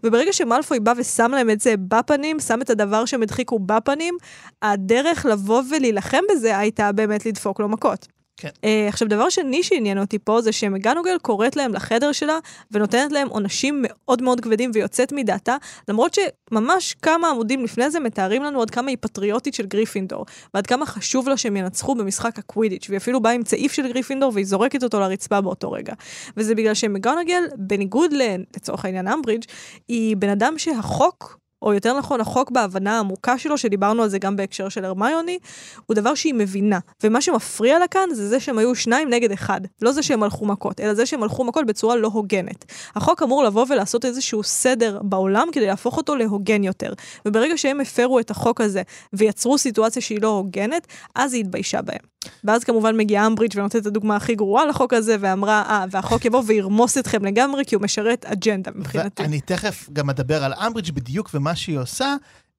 וברגע 0.05 0.33
שמלפוי 0.33 0.81
בא 0.81 0.93
ושם 0.97 1.31
להם 1.35 1.51
את 1.51 1.61
זה 1.61 1.75
בפנים, 1.89 2.41
שם 2.41 2.63
את 2.63 2.71
הדבר 2.71 3.05
שהם 3.05 3.23
הדחיקו 3.23 3.59
בפנים, 3.59 4.17
הדרך 4.63 5.27
לבוא 5.27 5.63
ולהילחם 5.71 6.23
בזה 6.31 6.59
הייתה 6.59 6.93
באמת 6.93 7.27
לדפוק 7.27 7.61
לו 7.61 7.69
מכות. 7.69 8.18
כן. 8.41 8.49
אה, 8.49 8.89
עכשיו, 8.89 9.09
דבר 9.09 9.29
שני 9.29 9.63
שעניין 9.63 9.99
אותי 9.99 10.19
פה 10.19 10.41
זה 10.41 10.53
שמקגונגל 10.53 11.19
קוראת 11.23 11.57
להם 11.57 11.75
לחדר 11.75 12.13
שלה 12.13 12.39
ונותנת 12.71 13.13
להם 13.13 13.29
עונשים 13.29 13.79
מאוד 13.83 14.23
מאוד 14.23 14.41
כבדים 14.41 14.71
ויוצאת 14.75 15.13
מדעתה, 15.13 15.57
למרות 15.89 16.17
שממש 16.51 16.95
כמה 17.03 17.31
עמודים 17.31 17.65
לפני 17.65 17.91
זה 17.91 18.01
מתארים 18.01 18.43
לנו 18.43 18.63
עד 18.63 18.71
כמה 18.71 18.91
היא 18.91 18.97
פטריוטית 19.01 19.55
של 19.55 19.67
גריפינדור, 19.67 20.27
ועד 20.55 20.67
כמה 20.67 20.87
חשוב 20.87 21.29
לה 21.29 21.37
שהם 21.37 21.57
ינצחו 21.57 21.95
במשחק 21.95 22.39
הקווידיץ', 22.39 22.87
והיא 22.89 22.99
אפילו 22.99 23.21
באה 23.21 23.33
עם 23.33 23.43
צעיף 23.43 23.73
של 23.73 23.93
גריפינדור 23.93 24.33
והיא 24.35 24.47
זורקת 24.47 24.83
אותו 24.83 25.01
לרצפה 25.01 25.41
באותו 25.41 25.73
רגע. 25.73 25.93
וזה 26.37 26.55
בגלל 26.55 26.75
שמגונגל, 26.75 27.43
בניגוד 27.57 28.13
לצורך 28.57 28.85
העניין 28.85 29.09
אמברידג', 29.09 29.45
היא 29.89 30.17
בן 30.17 30.29
אדם 30.29 30.55
שהחוק 30.59 31.39
או 31.63 31.75
יותר 31.75 31.99
נכון, 31.99 32.21
החוק 32.21 32.51
בהבנה 32.51 32.97
העמוקה 32.97 33.39
שלו, 33.39 33.59
שדיברנו 33.59 34.03
על 34.03 34.09
זה 34.09 34.19
גם 34.19 34.37
בהקשר 34.37 34.69
של 34.69 34.85
הרמיוני, 34.85 35.39
הוא 35.87 35.95
דבר 35.95 36.15
שהיא 36.15 36.35
מבינה. 36.35 36.79
ומה 37.03 37.21
שמפריע 37.21 37.79
לה 37.79 37.87
כאן 37.87 38.09
זה 38.13 38.29
זה 38.29 38.41
שהם 38.41 38.59
היו 38.59 38.75
שניים 38.75 39.11
נגד 39.11 39.33
אחד. 39.33 39.61
לא 39.83 39.93
זה 39.93 40.03
שהם 40.03 40.23
הלכו 40.23 40.47
מכות, 40.47 40.81
אלא 40.81 40.95
זה 40.95 41.07
שהם 41.07 41.23
הלכו 41.23 41.45
מכות 41.45 41.67
בצורה 41.67 41.97
לא 41.97 42.11
הוגנת. 42.13 42.65
החוק 42.95 43.23
אמור 43.23 43.45
לבוא 43.45 43.67
ולעשות 43.69 44.05
איזשהו 44.05 44.43
סדר 44.43 44.99
בעולם 45.03 45.49
כדי 45.53 45.67
להפוך 45.67 45.97
אותו 45.97 46.17
להוגן 46.17 46.65
יותר. 46.65 46.93
וברגע 47.27 47.57
שהם 47.57 47.81
הפרו 47.81 48.21
את 48.21 48.31
החוק 48.31 48.61
הזה 48.61 48.83
ויצרו 49.13 49.59
סיטואציה 49.59 50.03
שהיא 50.03 50.23
לא 50.23 50.29
הוגנת, 50.29 50.87
אז 51.15 51.35
היא 51.35 51.41
התביישה 51.41 51.83
בהם. 51.83 52.18
ואז 52.45 52.65
כמובן 52.65 52.97
מגיעה 52.97 53.27
אמברידג' 53.27 53.59
ונותנת 53.59 53.83
את 53.83 53.87
הדוגמה 53.87 54.17
הכי 54.17 54.35
גרועה 54.35 54.67
לחוק 54.67 54.93
הזה, 54.93 55.17
ואמרה, 55.21 55.63
אה, 55.69 55.85
והחוק 55.91 56.25
יבוא 56.25 56.43
וירמוס 56.47 56.99
אתכם 56.99 57.25
לגמרי, 57.25 57.65
כי 57.67 57.75
הוא 57.75 57.83
משרת 57.83 58.25
אג'נדה 58.25 58.71
מבחינתי. 58.75 59.23
ואני 59.23 59.41
תכף 59.41 59.89
גם 59.93 60.11
אדבר 60.11 60.45
על 60.45 60.55
אמברידג' 60.55 60.91
בדיוק 60.91 61.31
ומה 61.35 61.57
שהיא 61.57 61.79
עושה. 61.79 62.15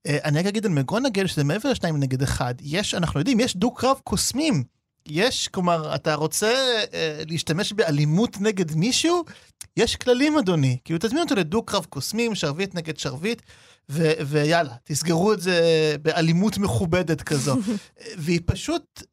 אה, 0.07 0.17
אני 0.23 0.39
רק 0.39 0.45
אגיד 0.45 0.65
על 0.65 0.71
מגונגל 0.71 1.27
שזה 1.27 1.43
מעבר 1.43 1.71
לשניים 1.71 1.97
נגד 1.97 2.21
אחד. 2.21 2.53
יש, 2.61 2.95
אנחנו 2.95 3.19
יודעים, 3.19 3.39
יש 3.39 3.55
דו-קרב 3.55 3.99
קוסמים. 4.03 4.63
יש, 5.05 5.47
כלומר, 5.47 5.95
אתה 5.95 6.15
רוצה 6.15 6.53
אה, 6.93 7.21
להשתמש 7.29 7.73
באלימות 7.73 8.41
נגד 8.41 8.75
מישהו? 8.75 9.23
יש 9.77 9.95
כללים, 9.95 10.37
אדוני. 10.37 10.77
כאילו, 10.85 10.99
תזמין 11.01 11.21
אותו 11.21 11.35
לדו-קרב 11.35 11.85
קוסמים, 11.89 12.35
שרביט 12.35 12.75
נגד 12.75 12.97
שרביט, 12.97 13.41
ו- 13.89 14.11
ויאללה, 14.27 14.73
תסגרו 14.83 15.33
את 15.33 15.41
זה 15.41 15.61
באלימות 16.01 16.57
מכובדת 16.57 17.21
כזו. 17.21 17.55
והיא 18.17 18.39
פשוט 18.45 19.03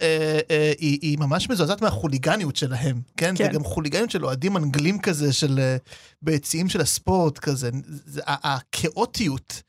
אה, 0.00 0.38
אה, 0.50 0.72
היא, 0.78 0.98
היא 1.02 1.18
ממש 1.18 1.50
מזועזעת 1.50 1.82
מהחוליגניות 1.82 2.56
שלהם, 2.56 3.00
כן? 3.16 3.34
כן. 3.36 3.44
זה 3.44 3.50
גם 3.50 3.64
חוליגניות 3.64 4.10
של 4.10 4.24
אוהדים 4.24 4.56
אנגלים 4.56 4.98
כזה, 4.98 5.32
של 5.32 5.58
אה, 5.58 5.76
ביציעים 6.22 6.68
של 6.68 6.80
הספורט 6.80 7.38
כזה. 7.38 7.70
זה, 7.84 8.20
הכאוטיות 8.26 9.62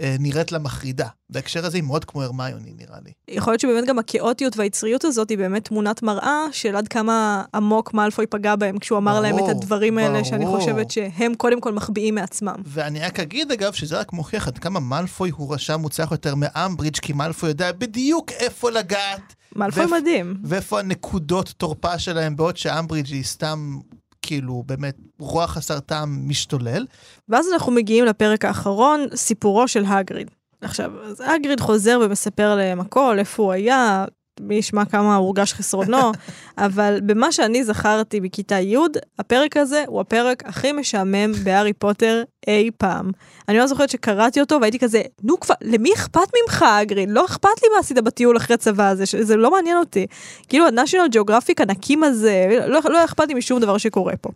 נראית 0.00 0.52
לה 0.52 0.58
מחרידה. 0.58 1.06
בהקשר 1.30 1.66
הזה 1.66 1.76
היא 1.76 1.84
מאוד 1.84 2.04
כמו 2.04 2.22
הרמיוני, 2.22 2.72
נראה 2.78 2.98
לי. 3.04 3.10
יכול 3.28 3.52
להיות 3.52 3.60
שבאמת 3.60 3.88
גם 3.88 3.98
הכאוטיות 3.98 4.56
והיצריות 4.56 5.04
הזאת 5.04 5.30
היא 5.30 5.38
באמת 5.38 5.64
תמונת 5.64 6.02
מראה 6.02 6.44
של 6.52 6.76
עד 6.76 6.88
כמה 6.88 7.44
עמוק 7.54 7.94
מאלפוי 7.94 8.26
פגע 8.26 8.56
בהם 8.56 8.78
כשהוא 8.78 8.98
אמר 8.98 9.12
ברור, 9.12 9.22
להם 9.22 9.38
את 9.38 9.48
הדברים 9.48 9.98
האלה, 9.98 10.12
ברור. 10.12 10.24
שאני 10.24 10.46
חושבת 10.46 10.90
שהם 10.90 11.34
קודם 11.34 11.60
כל 11.60 11.72
מחביאים 11.72 12.14
מעצמם. 12.14 12.54
ואני 12.64 13.00
רק 13.00 13.20
אגיד, 13.20 13.52
אגב, 13.52 13.72
שזה 13.72 13.98
רק 14.00 14.12
מוכיח 14.12 14.48
עד 14.48 14.58
כמה 14.58 14.80
מאלפוי 14.80 15.30
הוא 15.30 15.54
רשע 15.54 15.76
מוצלח 15.76 16.12
יותר 16.12 16.34
מאמברידג', 16.34 16.96
כי 16.96 17.12
מאלפוי 17.12 17.48
יודע 17.48 17.72
בדיוק 17.72 18.30
איפה 18.30 18.70
לגעת. 18.70 19.34
מאלפוי 19.56 19.82
ואיפ, 19.82 19.94
מדהים. 20.02 20.36
ואיפה 20.44 20.78
הנקודות 20.80 21.54
תורפה 21.56 21.98
שלהם, 21.98 22.36
בעוד 22.36 22.56
שאמברידג' 22.56 23.12
היא 23.12 23.24
סתם 23.24 23.78
כאילו 24.26 24.62
באמת 24.66 24.96
רוח 25.18 25.50
חסר 25.50 25.80
טעם 25.80 26.28
משתולל. 26.28 26.86
ואז 27.28 27.48
אנחנו 27.52 27.72
מגיעים 27.72 28.04
לפרק 28.04 28.44
האחרון, 28.44 29.06
סיפורו 29.14 29.68
של 29.68 29.84
הגריד. 29.86 30.30
עכשיו, 30.60 30.90
אז 31.04 31.22
הגריד 31.26 31.60
חוזר 31.60 31.98
ומספר 32.04 32.54
להם 32.54 32.80
הכל, 32.80 33.16
איפה 33.18 33.42
הוא 33.42 33.52
היה, 33.52 34.04
מי 34.40 34.54
ישמע 34.54 34.84
כמה 34.84 35.16
הורגש 35.16 35.52
חסרונו, 35.52 36.12
אבל 36.58 36.98
במה 37.02 37.32
שאני 37.32 37.64
זכרתי 37.64 38.20
בכיתה 38.20 38.60
י', 38.60 38.76
הפרק 39.18 39.56
הזה 39.56 39.84
הוא 39.86 40.00
הפרק 40.00 40.42
הכי 40.46 40.72
משעמם 40.72 41.32
בהארי 41.44 41.72
פוטר 41.72 42.22
אי 42.46 42.70
פעם. 42.78 43.10
אני 43.48 43.58
לא 43.58 43.66
זוכרת 43.66 43.90
שקראתי 43.90 44.40
אותו 44.40 44.58
והייתי 44.60 44.78
כזה, 44.78 45.02
נו 45.22 45.40
כבר, 45.40 45.54
למי 45.62 45.92
אכפת 45.94 46.28
ממך 46.42 46.64
אגרין? 46.82 47.10
לא 47.10 47.24
אכפת 47.24 47.62
לי 47.62 47.68
מה 47.74 47.78
עשית 47.78 47.98
בטיול 47.98 48.36
אחרי 48.36 48.56
צבא 48.56 48.88
הזה, 48.88 49.04
זה 49.20 49.36
לא 49.36 49.50
מעניין 49.50 49.78
אותי. 49.78 50.06
כאילו 50.48 50.66
הנשיונל 50.66 51.08
ג'אוגרפיק 51.08 51.60
הנקים 51.60 52.04
הזה, 52.04 52.46
לא, 52.66 52.80
לא 52.84 53.04
אכפת 53.04 53.28
לי 53.28 53.34
משום 53.34 53.60
דבר 53.60 53.78
שקורה 53.78 54.16
פה. 54.16 54.30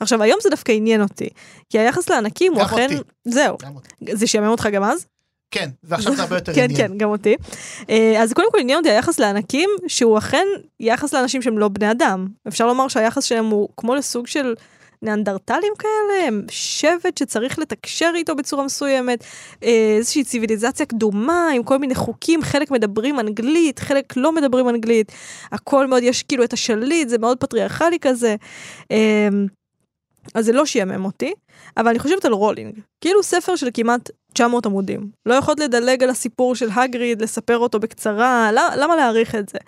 עכשיו, 0.00 0.22
היום 0.22 0.38
זה 0.42 0.50
דווקא 0.50 0.72
עניין 0.72 1.02
אותי, 1.02 1.28
כי 1.70 1.78
היחס 1.78 2.08
לענקים 2.10 2.54
הוא 2.54 2.62
אכן... 2.62 2.88
זהו. 3.24 3.56
זה 4.12 4.26
שיאמם 4.26 4.48
אותך 4.48 4.68
גם 4.72 4.84
אז? 4.84 5.06
כן, 5.50 5.68
ועכשיו 5.84 6.16
זה 6.16 6.22
הרבה 6.22 6.36
יותר 6.36 6.54
כן, 6.54 6.64
עניין. 6.64 6.76
כן, 6.76 6.88
כן, 6.88 6.98
גם 6.98 7.08
אותי. 7.08 7.36
אה, 7.90 8.22
אז 8.22 8.32
קודם 8.32 8.52
כל 8.52 8.58
עניין 8.60 8.78
אותי 8.78 8.90
היחס 8.90 9.18
לענקים, 9.18 9.70
שהוא 9.86 10.18
אכן 10.18 10.46
יחס 10.80 11.14
לאנשים 11.14 11.42
שהם 11.42 11.58
לא 11.58 11.68
בני 11.68 11.90
אדם. 11.90 12.26
אפשר 12.48 12.66
לומר 12.66 12.88
שהיחס 12.88 13.24
שלהם 13.24 13.46
הוא 13.46 13.68
כמו 13.76 13.94
לסוג 13.94 14.26
של 14.26 14.54
ניאנדרטלים 15.02 15.72
כאלה, 15.78 16.26
הם 16.26 16.44
שבט 16.50 17.18
שצריך 17.18 17.58
לתקשר 17.58 18.12
איתו 18.14 18.34
בצורה 18.34 18.64
מסוימת, 18.64 19.24
אה, 19.62 19.94
איזושהי 19.98 20.24
ציוויליזציה 20.24 20.86
קדומה 20.86 21.48
עם 21.54 21.62
כל 21.62 21.78
מיני 21.78 21.94
חוקים, 21.94 22.42
חלק 22.42 22.70
מדברים 22.70 23.20
אנגלית, 23.20 23.78
חלק 23.78 24.16
לא 24.16 24.32
מדברים 24.32 24.68
אנגלית, 24.68 25.12
הכל 25.52 25.86
מאוד, 25.86 26.02
יש 26.02 26.22
כאילו 26.22 26.44
את 26.44 26.52
השליט, 26.52 27.08
זה 27.08 27.18
מאוד 27.18 27.38
פטריארכלי 27.38 27.98
כזה. 28.00 28.36
אה, 28.90 29.28
אז 30.34 30.44
זה 30.44 30.52
לא 30.52 30.66
שעמם 30.66 31.04
אותי, 31.04 31.32
אבל 31.76 31.88
אני 31.88 31.98
חושבת 31.98 32.24
על 32.24 32.32
רולינג. 32.32 32.80
כאילו 33.00 33.22
ספר 33.22 33.56
של 33.56 33.68
כמעט 33.74 34.10
900 34.32 34.66
עמודים. 34.66 35.10
לא 35.26 35.34
יכולת 35.34 35.60
לדלג 35.60 36.02
על 36.02 36.10
הסיפור 36.10 36.54
של 36.54 36.68
האגריד, 36.74 37.22
לספר 37.22 37.58
אותו 37.58 37.78
בקצרה, 37.80 38.50
למה, 38.52 38.76
למה 38.76 38.96
להאריך 38.96 39.34
את 39.34 39.48
זה? 39.48 39.58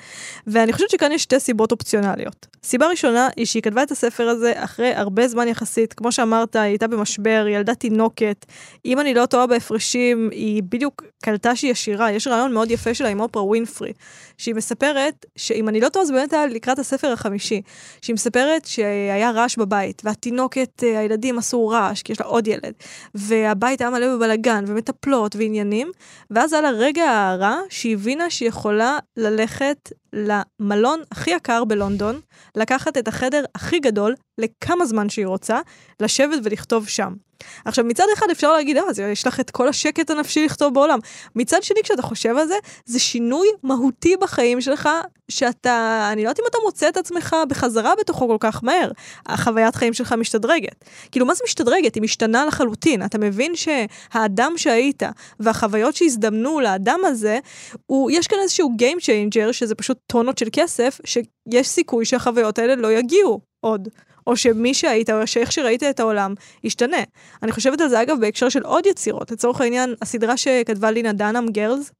ואני 0.47 0.73
חושבת 0.73 0.91
שכאן 0.91 1.13
יש 1.13 1.23
שתי 1.23 1.41
סיבות 1.41 1.73
אופציונליות. 1.73 2.47
סיבה 2.63 2.87
ראשונה 2.87 3.29
היא 3.37 3.47
שהיא 3.47 3.63
כתבה 3.63 3.83
את 3.83 3.91
הספר 3.91 4.29
הזה 4.29 4.53
אחרי 4.57 4.95
הרבה 4.95 5.29
זמן 5.29 5.49
יחסית. 5.49 5.93
כמו 5.93 6.13
שאמרת, 6.13 6.57
היא 6.57 6.63
הייתה 6.63 6.87
במשבר, 6.87 7.47
ילדה 7.49 7.75
תינוקת. 7.75 8.47
אם 8.85 9.01
אני 9.01 9.15
לא 9.15 9.27
טועה 9.27 9.47
בהפרשים, 9.47 10.29
היא 10.33 10.63
בדיוק 10.63 11.03
קלטה 11.23 11.57
שהיא 11.57 11.73
עשירה. 11.73 12.13
יש 12.13 12.27
ריאיון 12.27 12.53
מאוד 12.53 12.71
יפה 12.71 12.95
שלה 12.95 13.09
עם 13.09 13.21
אופרה 13.21 13.43
ווינפרי, 13.43 13.93
שהיא 14.39 14.55
מספרת, 14.55 15.27
שאם 15.37 15.69
אני 15.69 15.81
לא 15.81 15.89
טועה, 15.89 16.05
זה 16.05 16.13
באמת 16.13 16.33
היה 16.33 16.47
לקראת 16.47 16.79
הספר 16.79 17.13
החמישי, 17.13 17.63
שהיא 18.03 18.15
מספרת 18.15 18.65
שהיה 18.65 19.31
רעש 19.31 19.57
בבית, 19.57 20.03
והתינוקת, 20.05 20.85
אה, 20.85 20.99
הילדים 20.99 21.39
עשו 21.39 21.69
רעש, 21.69 22.03
כי 22.03 22.13
יש 22.13 22.21
לה 22.21 22.27
עוד 22.27 22.47
ילד, 22.47 22.73
והבית 23.15 23.81
היה 23.81 23.91
מלא 23.91 24.17
בבלגן, 24.17 24.65
ומטפלות 24.67 25.37
ועניינים, 25.37 25.91
ואז 26.31 26.53
היה 26.53 26.63
לה 26.63 26.71
רגע 26.71 27.05
הערה 27.05 27.59
שהיא 27.69 27.95
הבינה 27.95 28.31
שהיא 28.31 28.49
יכולה 28.49 28.99
ללכת 29.17 29.93
למלון 30.13 31.01
הכי 31.11 31.31
יקר 31.31 31.65
בלונדון, 31.65 32.21
לקחת 32.57 32.99
את 32.99 33.09
החדר 33.09 33.45
הכי 33.55 33.79
גדול 33.79 34.15
לכמה 34.39 34.87
זמן 34.87 35.09
שהיא 35.09 35.27
רוצה, 35.27 35.61
לשבת 36.01 36.39
ולכתוב 36.45 36.89
שם. 36.89 37.30
עכשיו, 37.65 37.85
מצד 37.85 38.05
אחד 38.15 38.27
אפשר 38.31 38.53
להגיד, 38.53 38.77
אה, 38.77 38.83
אז 38.89 38.99
יש 38.99 39.27
לך 39.27 39.41
את 39.41 39.51
כל 39.51 39.69
השקט 39.69 40.11
הנפשי 40.11 40.45
לכתוב 40.45 40.75
בעולם. 40.75 40.99
מצד 41.37 41.63
שני, 41.63 41.81
כשאתה 41.83 42.03
חושב 42.03 42.37
על 42.37 42.47
זה, 42.47 42.55
זה 42.85 42.99
שינוי 42.99 43.49
מהותי 43.63 44.17
בחיים 44.21 44.61
שלך, 44.61 44.89
שאתה, 45.31 46.09
אני 46.13 46.25
לא 46.25 46.29
יודעת 46.29 46.41
אם 46.41 46.45
אתה 46.51 46.59
מוצא 46.65 46.89
את 46.89 46.97
עצמך 46.97 47.37
בחזרה 47.49 47.93
בתוכו 48.01 48.29
כל 48.29 48.37
כך 48.41 48.65
מהר. 48.65 48.91
החוויית 49.27 49.75
חיים 49.75 49.93
שלך 49.93 50.13
משתדרגת. 50.13 50.85
כאילו, 51.11 51.27
מה 51.27 51.35
זה 51.35 51.45
משתדרגת? 51.45 51.95
היא 51.95 52.03
משתנה 52.03 52.45
לחלוטין. 52.45 53.05
אתה 53.05 53.19
מבין 53.19 53.53
שהאדם 53.57 54.53
שהיית, 54.57 55.03
והחוויות 55.41 55.97
שהזדמנו 55.97 56.61
לאדם 56.61 57.01
הזה, 57.05 57.39
הוא, 57.87 58.11
יש 58.11 58.27
כאן 58.27 58.39
איזשהו 58.43 58.71
Game 58.79 58.99
Changer, 58.99 59.53
שזה 59.53 59.75
פשוט 59.75 59.99
טונות 60.07 60.39
של 60.39 60.47
כסף, 60.53 61.01
שיש 61.05 61.69
סיכוי 61.69 62.05
שהחוויות 62.05 62.59
האלה 62.59 62.75
לא 62.77 62.93
יגיעו 62.93 63.41
עוד. 63.61 63.89
או 64.27 64.37
שמי 64.37 64.75
שהיית, 64.75 65.11
או 65.11 65.27
שאיך 65.27 65.53
שראית 65.53 65.83
את 65.83 66.01
העולם, 66.01 66.35
ישתנה. 66.65 67.03
אני 67.43 67.53
חושבת 67.53 67.81
על 67.81 67.89
זה 67.89 68.03
אגב 68.03 68.17
בהקשר 68.21 68.49
של 68.49 68.63
עוד 68.63 68.87
יצירות. 68.87 69.31
לצורך 69.31 69.61
העניין, 69.61 69.95
הסדרה 70.03 70.37
שכתבה 70.37 70.91
לינה 70.91 71.13
דאנאם 71.13 71.49
גרלס, 71.49 71.93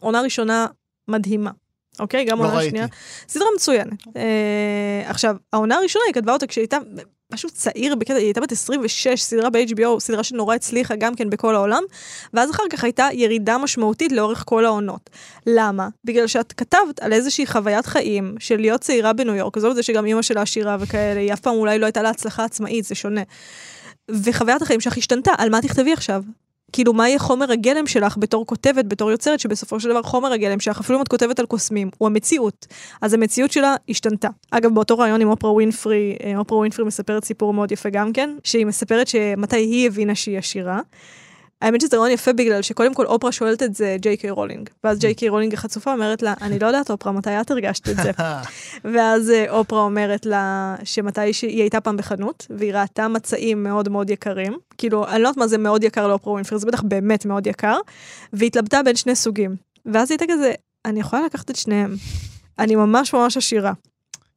עונה 0.00 0.20
ראשונה 0.20 0.66
מדהימה. 1.08 1.50
אוקיי? 1.98 2.24
גם 2.24 2.38
לא 2.38 2.48
עונה 2.48 2.62
שנייה. 2.62 2.86
סדרה 3.28 3.48
מצוינת. 3.56 4.06
אה, 4.16 5.02
עכשיו, 5.10 5.36
העונה 5.52 5.76
הראשונה 5.76 6.04
היא 6.06 6.14
כתבה 6.14 6.32
אותה 6.32 6.46
כשהייתה 6.46 6.78
משהו 7.32 7.50
צעיר 7.50 7.94
בקטע, 7.94 8.14
היא 8.14 8.24
הייתה 8.24 8.40
בת 8.40 8.52
26, 8.52 9.22
סדרה 9.22 9.50
ב-HBO, 9.50 10.00
סדרה 10.00 10.24
שנורא 10.24 10.54
הצליחה 10.54 10.96
גם 10.96 11.14
כן 11.14 11.30
בכל 11.30 11.54
העולם, 11.54 11.82
ואז 12.34 12.50
אחר 12.50 12.62
כך 12.70 12.84
הייתה 12.84 13.08
ירידה 13.12 13.58
משמעותית 13.58 14.12
לאורך 14.12 14.44
כל 14.46 14.64
העונות. 14.64 15.10
למה? 15.46 15.88
בגלל 16.04 16.26
שאת 16.26 16.52
כתבת 16.52 17.00
על 17.00 17.12
איזושהי 17.12 17.46
חוויית 17.46 17.86
חיים 17.86 18.34
של 18.38 18.60
להיות 18.60 18.80
צעירה 18.80 19.12
בניו 19.12 19.34
יורק, 19.34 19.56
עזוב 19.56 19.70
את 19.70 19.76
זה 19.76 19.82
שגם 19.82 20.06
אימא 20.06 20.22
שלה 20.22 20.42
עשירה 20.42 20.76
וכאלה, 20.80 21.20
היא 21.20 21.32
אף 21.32 21.40
פעם 21.40 21.54
אולי 21.54 21.78
לא 21.78 21.86
הייתה 21.86 22.02
לה 22.02 22.12
עצמאית, 22.38 22.84
זה 22.84 22.94
שונה. 22.94 23.22
וחוויית 24.10 24.62
החיים 24.62 24.80
שלך 24.80 24.96
השתנתה, 24.96 25.32
על 25.38 25.50
מה 25.50 25.62
תכתבי 25.62 25.92
עכשיו? 25.92 26.22
כאילו, 26.72 26.92
מה 26.92 27.08
יהיה 27.08 27.18
חומר 27.18 27.52
הגלם 27.52 27.86
שלך 27.86 28.16
בתור 28.18 28.46
כותבת, 28.46 28.84
בתור 28.84 29.10
יוצרת, 29.10 29.40
שבסופו 29.40 29.80
של 29.80 29.88
דבר 29.88 30.02
חומר 30.02 30.32
הגלם 30.32 30.60
שלך, 30.60 30.80
אפילו 30.80 30.98
אם 30.98 31.02
את 31.02 31.08
כותבת 31.08 31.38
על 31.38 31.46
קוסמים, 31.46 31.90
הוא 31.98 32.06
המציאות. 32.06 32.66
אז 33.02 33.14
המציאות 33.14 33.52
שלה 33.52 33.76
השתנתה. 33.88 34.28
אגב, 34.50 34.74
באותו 34.74 34.98
ריאיון 34.98 35.20
עם 35.20 35.28
אופרה 35.28 35.52
ווינפרי, 35.52 36.16
אה, 36.24 36.38
אופרה 36.38 36.58
ווינפרי 36.58 36.84
מספרת 36.84 37.24
סיפור 37.24 37.54
מאוד 37.54 37.72
יפה 37.72 37.88
גם 37.90 38.12
כן, 38.12 38.30
שהיא 38.44 38.66
מספרת 38.66 39.08
שמתי 39.08 39.56
היא 39.56 39.86
הבינה 39.86 40.14
שהיא 40.14 40.38
עשירה. 40.38 40.80
האמת 41.60 41.80
שזה 41.80 41.96
ריאיון 41.96 42.10
יפה 42.10 42.32
בגלל 42.32 42.62
שקודם 42.62 42.94
כל 42.94 43.06
אופרה 43.06 43.32
שואלת 43.32 43.62
את 43.62 43.74
זה 43.74 43.96
ג'יי 44.00 44.16
קיי 44.16 44.30
רולינג, 44.30 44.70
ואז 44.84 44.98
ג'יי 44.98 45.14
קיי 45.14 45.28
רולינג 45.28 45.54
החצופה 45.54 45.92
אומרת 45.92 46.22
לה, 46.22 46.34
אני 46.42 46.58
לא 46.58 46.66
יודעת 46.66 46.90
אופרה, 46.90 47.12
מתי 47.12 47.40
את 47.40 47.50
הרגשת 47.50 47.88
את 47.88 47.96
זה? 47.96 48.10
ואז 48.94 49.30
אה, 49.30 49.50
אופרה 49.50 49.80
אומרת 49.80 50.26
לה 50.26 50.74
שמתי 50.84 51.32
שהיא 51.32 51.60
הייתה 51.60 51.80
פעם 51.80 51.96
בחנות, 51.96 52.46
והיא 52.50 52.74
ראתה 52.74 53.08
מצעים 53.08 53.62
מאוד 53.62 53.88
מאוד 53.88 54.10
יקרים, 54.10 54.58
כאילו, 54.78 55.08
אני 55.08 55.22
לא 55.22 55.28
יודעת 55.28 55.36
מה 55.36 55.46
זה 55.46 55.58
מאוד 55.58 55.84
יקר 55.84 56.08
לאופרה 56.08 56.32
ווינפרי, 56.32 56.58
זה 56.58 56.66
בטח 56.66 56.82
באמת 56.82 57.26
מאוד 57.26 57.46
יקר, 57.46 57.78
והתלבטה 58.32 58.82
בין 58.82 58.96
שני 58.96 59.14
סוגים. 59.16 59.56
ואז 59.86 60.10
היא 60.10 60.18
הייתה 60.20 60.34
כזה, 60.34 60.52
אני 60.84 61.00
יכולה 61.00 61.22
לקחת 61.26 61.50
את 61.50 61.56
שניהם. 61.56 61.94
אני 62.58 62.76
ממש 62.76 63.14
ממש 63.14 63.36
עשירה. 63.36 63.72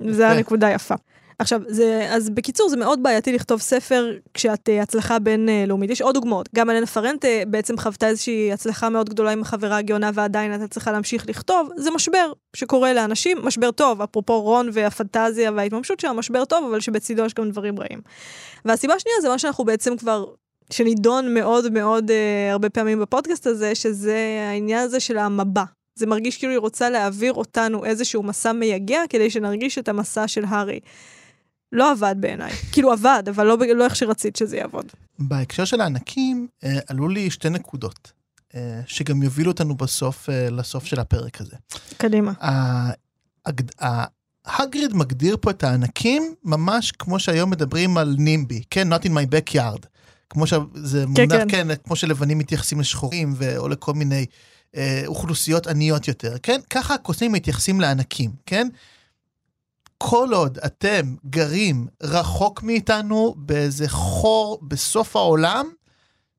זו 0.09 0.23
הנקודה 0.23 0.69
יפה. 0.69 0.95
עכשיו, 1.39 1.61
זה, 1.67 2.07
אז 2.09 2.29
בקיצור, 2.29 2.69
זה 2.69 2.77
מאוד 2.77 3.03
בעייתי 3.03 3.33
לכתוב 3.33 3.61
ספר 3.61 4.11
כשאת 4.33 4.69
uh, 4.69 4.83
הצלחה 4.83 5.19
בינלאומית. 5.19 5.89
יש 5.89 6.01
עוד 6.01 6.15
דוגמאות. 6.15 6.49
גם 6.55 6.69
אלנה 6.69 6.85
פרנטה 6.85 7.27
בעצם 7.47 7.77
חוותה 7.77 8.07
איזושהי 8.07 8.53
הצלחה 8.53 8.89
מאוד 8.89 9.09
גדולה 9.09 9.31
עם 9.31 9.41
החברה 9.41 9.77
הגאונה, 9.77 10.11
ועדיין 10.13 10.51
הייתה 10.51 10.67
צריכה 10.67 10.91
להמשיך 10.91 11.29
לכתוב. 11.29 11.69
זה 11.75 11.91
משבר 11.91 12.31
שקורה 12.55 12.93
לאנשים, 12.93 13.37
משבר 13.43 13.71
טוב, 13.71 14.01
אפרופו 14.01 14.41
רון 14.41 14.69
והפנטזיה 14.73 15.51
וההתממשות 15.55 15.99
שלה, 15.99 16.13
משבר 16.13 16.45
טוב, 16.45 16.65
אבל 16.69 16.79
שבצידו 16.79 17.25
יש 17.25 17.33
גם 17.33 17.49
דברים 17.49 17.79
רעים. 17.79 18.01
והסיבה 18.65 18.93
השנייה 18.93 19.21
זה 19.21 19.29
מה 19.29 19.39
שאנחנו 19.39 19.65
בעצם 19.65 19.97
כבר 19.97 20.25
שנידון 20.69 21.33
מאוד 21.33 21.71
מאוד 21.71 22.09
uh, 22.09 22.51
הרבה 22.51 22.69
פעמים 22.69 22.99
בפודקאסט 23.01 23.47
הזה, 23.47 23.75
שזה 23.75 24.17
העניין 24.49 24.79
הזה 24.79 24.99
של 24.99 25.17
המבע. 25.17 25.63
זה 25.95 26.05
מרגיש 26.05 26.37
כאילו 26.37 26.51
היא 26.51 26.59
רוצה 26.59 26.89
להעביר 26.89 27.33
אותנו 27.33 27.85
איזשהו 27.85 28.23
מסע 28.23 28.51
מייגע 28.51 29.01
כדי 29.09 29.29
שנרגיש 29.29 29.77
את 29.77 29.89
המסע 29.89 30.27
של 30.27 30.45
הארי. 30.47 30.79
לא 31.73 31.91
עבד 31.91 32.15
בעיניי. 32.19 32.53
כאילו 32.71 32.91
עבד, 32.91 33.23
אבל 33.29 33.45
לא, 33.45 33.57
לא 33.75 33.85
איך 33.85 33.95
שרצית 33.95 34.35
שזה 34.35 34.57
יעבוד. 34.57 34.85
בהקשר 35.19 35.65
של 35.65 35.81
הענקים, 35.81 36.47
אה, 36.63 36.79
עלו 36.87 37.07
לי 37.07 37.29
שתי 37.29 37.49
נקודות, 37.49 38.11
אה, 38.55 38.81
שגם 38.85 39.23
יובילו 39.23 39.51
אותנו 39.51 39.75
בסוף 39.75 40.29
אה, 40.29 40.49
לסוף 40.49 40.85
של 40.85 40.99
הפרק 40.99 41.41
הזה. 41.41 41.55
קדימה. 41.97 42.31
הגריד 44.45 44.93
מגדיר 44.93 45.37
פה 45.41 45.51
את 45.51 45.63
הענקים 45.63 46.33
ממש 46.43 46.91
כמו 46.91 47.19
שהיום 47.19 47.49
מדברים 47.49 47.97
על 47.97 48.15
נימבי, 48.17 48.63
כן, 48.69 48.93
not 48.93 49.05
in 49.05 49.09
my 49.09 49.35
backyard. 49.35 49.85
כמו 50.29 50.47
שזה 50.47 51.03
כן, 51.15 51.29
מונח, 51.29 51.41
כן, 51.41 51.47
כן, 51.49 51.75
כמו 51.83 51.95
שלבנים 51.95 52.37
מתייחסים 52.37 52.79
לשחורים 52.79 53.33
ו... 53.37 53.57
או 53.57 53.67
לכל 53.67 53.93
מיני 53.93 54.25
אה, 54.75 55.03
אוכלוסיות 55.05 55.67
עניות 55.67 56.07
יותר, 56.07 56.35
כן? 56.43 56.59
ככה 56.69 56.93
הקוסמים 56.93 57.31
מתייחסים 57.31 57.81
לענקים, 57.81 58.31
כן? 58.45 58.67
כל 60.05 60.29
עוד 60.33 60.57
אתם 60.65 61.15
גרים 61.25 61.87
רחוק 62.03 62.63
מאיתנו 62.63 63.35
באיזה 63.37 63.89
חור 63.89 64.59
בסוף 64.61 65.15
העולם, 65.15 65.65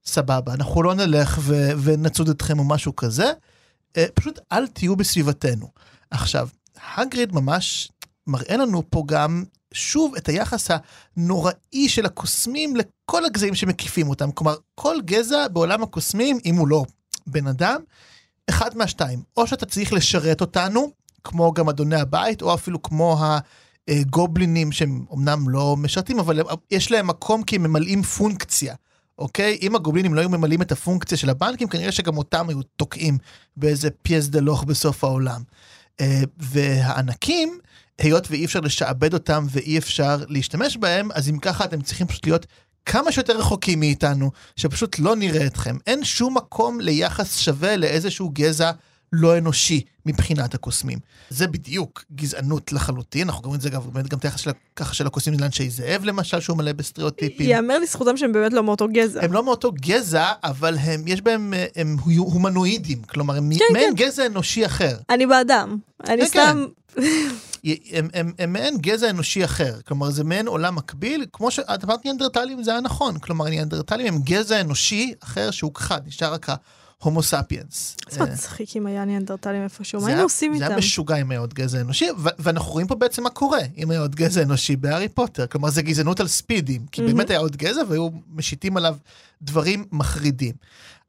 סבבה, 0.05 0.55
אנחנו 0.55 0.83
לא 0.83 0.95
נלך 0.95 1.39
ו- 1.41 1.71
ונצוד 1.83 2.29
אתכם 2.29 2.59
או 2.59 2.65
משהו 2.65 2.97
כזה, 2.97 3.33
אה, 3.97 4.07
פשוט 4.15 4.39
אל 4.53 4.67
תהיו 4.67 4.97
בסביבתנו. 4.97 5.69
עכשיו, 6.11 6.49
הגריד 6.97 7.35
ממש 7.35 7.93
מראה 8.27 8.57
לנו 8.57 8.83
פה 8.91 9.03
גם 9.07 9.45
שוב 9.75 10.15
את 10.17 10.29
היחס 10.29 10.69
הנוראי 11.17 11.89
של 11.89 12.07
הקוסמים 12.07 12.77
לכל 12.77 13.25
הגזעים 13.25 13.55
שמקיפים 13.55 14.09
אותם. 14.09 14.33
כלומר, 14.33 14.55
כל 14.75 14.97
גזע 15.05 15.49
בעולם 15.49 15.83
הקוסמים, 15.83 16.39
אם 16.45 16.55
הוא 16.55 16.69
לא 16.69 16.85
בן 17.27 17.47
אדם, 17.47 17.81
אחד 18.51 18.77
מהשתיים, 18.77 19.23
או 19.37 19.47
שאתה 19.47 19.67
צריך 19.67 19.93
לשרת 19.93 20.41
אותנו, 20.41 21.04
כמו 21.25 21.53
גם 21.53 21.69
אדוני 21.69 21.97
הבית, 21.97 22.43
או 22.43 22.55
אפילו 22.55 22.83
כמו 22.83 23.19
הגובלינים 23.89 24.73
שהם 24.73 25.05
אמנם 25.15 25.49
לא 25.49 25.77
משרתים, 25.77 26.19
אבל 26.19 26.41
יש 26.71 26.91
להם 26.91 27.07
מקום 27.07 27.43
כי 27.43 27.57
הם 27.57 27.63
ממלאים 27.63 28.03
פונקציה. 28.03 28.75
אוקיי? 29.19 29.59
אם 29.63 29.77
הגובלינים 29.77 30.15
לא 30.15 30.21
היו 30.21 30.29
ממלאים 30.29 30.63
את 30.63 30.73
הפונקציה 30.73 31.19
של 31.19 31.31
הבנקים, 31.31 31.69
כנראה 31.69 31.93
שגם 31.93 32.19
אותם 32.19 32.49
היו 32.49 32.63
תוקעים 32.63 33.19
באיזה 33.57 33.91
פייס 34.03 34.27
דה 34.27 34.41
לוך 34.41 34.65
בסוף 34.65 35.05
העולם. 35.05 35.43
אה, 36.01 36.23
והענקים, 36.39 37.59
היות 37.99 38.31
ואי 38.31 38.45
אפשר 38.45 38.61
לשעבד 38.61 39.15
אותם 39.15 39.47
ואי 39.51 39.79
אפשר 39.79 40.17
להשתמש 40.29 40.77
בהם, 40.77 41.09
אז 41.15 41.29
אם 41.29 41.39
ככה 41.39 41.65
אתם 41.65 41.81
צריכים 41.81 42.07
פשוט 42.07 42.27
להיות 42.27 42.47
כמה 42.87 43.13
שיותר 43.13 43.39
רחוקים 43.39 43.81
מאיתנו, 43.81 44.31
שפשוט 44.57 44.99
לא 44.99 45.17
נראה 45.17 45.47
אתכם. 45.47 45.77
אין 45.87 46.05
שום 46.05 46.37
מקום 46.37 46.81
ליחס 46.81 47.39
שווה 47.39 47.77
לאיזשהו 47.77 48.31
גזע 48.33 48.71
לא 49.15 49.39
אנושי 49.39 49.81
מבחינת 50.07 50.55
הקוסמים. 50.55 50.99
זה 51.31 51.47
בדיוק 51.47 52.05
גזענות 52.15 52.73
לחלוטין, 52.73 53.29
אנחנו 53.29 53.43
רואים 53.45 53.57
את 53.57 53.61
זה 53.61 53.71
גם, 53.71 53.81
באמת 53.93 54.09
גם 54.09 54.19
של, 54.37 54.51
ככה 54.77 54.95
של 54.95 55.07
הקוסמים 55.07 55.41
לאנשי 55.41 55.71
זאב 55.71 56.05
למשל, 56.05 56.41
שהוא 56.41 56.57
מלא 56.57 56.73
בסטריאוטיפים. 56.73 57.51
יאמר 57.51 57.79
לזכותם 57.79 58.17
שהם 58.17 58.33
באמת 58.33 58.53
לא 58.53 58.63
מאותו 58.63 58.89
גזע. 58.93 59.25
הם 59.25 59.33
לא 59.33 59.45
מאותו 59.45 59.73
גזע, 59.81 60.33
אבל 60.45 60.79
הם, 60.79 61.09
יש 61.09 61.23
בהם, 61.23 61.55
הם 61.77 61.97
הומנואידים, 62.17 63.03
כלומר, 63.03 63.37
הם 63.37 63.51
כן, 63.59 63.65
מעין 63.73 63.97
כן. 63.97 64.05
גזע 64.05 64.27
אנושי 64.27 64.67
אחר. 64.67 64.97
אני 65.11 65.27
באדם, 65.27 65.79
אני 66.09 66.23
כן, 66.23 66.27
סתם... 66.27 66.65
כן. 66.95 67.01
הם, 67.93 68.09
הם, 68.15 68.33
הם 68.39 68.53
מעין 68.53 68.79
גזע 68.79 69.11
אנושי 69.11 69.45
אחר, 69.45 69.81
כלומר 69.87 70.11
זה 70.11 70.25
מעין 70.25 70.47
עולם 70.47 70.77
מקביל, 70.77 71.27
כמו 71.33 71.51
שאת 71.51 71.85
אמרת 71.85 72.05
ניאנדרטלים 72.05 72.63
זה 72.63 72.71
היה 72.71 72.81
נכון, 72.81 73.19
כלומר 73.19 73.49
ניאנדרטלים 73.49 74.07
הם 74.07 74.23
גזע 74.23 74.61
אנושי 74.61 75.13
אחר 75.21 75.51
שהוכחד, 75.51 76.01
נשאר 76.07 76.33
רק 76.33 76.47
הומו 77.05 77.23
ספיאנס. 77.23 77.97
זה 78.11 78.23
מצחיק 78.23 78.77
אם 78.77 78.87
היה 78.87 79.05
ניאנדרטלים 79.05 79.63
איפשהו, 79.63 80.01
מה 80.01 80.07
היינו 80.07 80.23
עושים 80.23 80.53
איתם? 80.53 80.65
זה 80.65 80.69
היה 80.69 80.79
משוגע 80.79 81.17
אם 81.17 81.31
היה 81.31 81.41
עוד 81.41 81.55
גזע 81.55 81.81
אנושי, 81.81 82.09
ואנחנו 82.19 82.73
רואים 82.73 82.87
פה 82.87 82.95
בעצם 82.95 83.23
מה 83.23 83.31
קורה 83.31 83.59
אם 83.77 83.91
היה 83.91 84.01
עוד 84.01 84.15
גזע 84.15 84.43
אנושי 84.43 84.77
בהארי 84.77 85.09
פוטר, 85.09 85.47
כלומר 85.47 85.71
זה 85.71 85.83
גזענות 85.83 86.21
על 86.21 86.29
ספידים, 86.29 86.87
כי 86.87 87.03
באמת 87.03 87.31
היה 87.31 87.39
עוד 87.39 87.57
גזע 87.57 87.81
והיו 87.89 88.09
משיתים 88.29 88.77
עליו 88.77 88.97
דברים 89.43 89.85
מחרידים. 89.93 90.55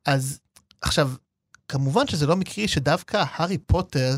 אז 0.06 0.40
עכשיו, 0.82 1.12
כמובן 1.68 2.08
שזה 2.08 2.28
לא 2.28 2.36
מקרי 2.36 2.68
שדווקא 2.68 3.24
הארי 3.30 3.58
פוטר 3.58 4.16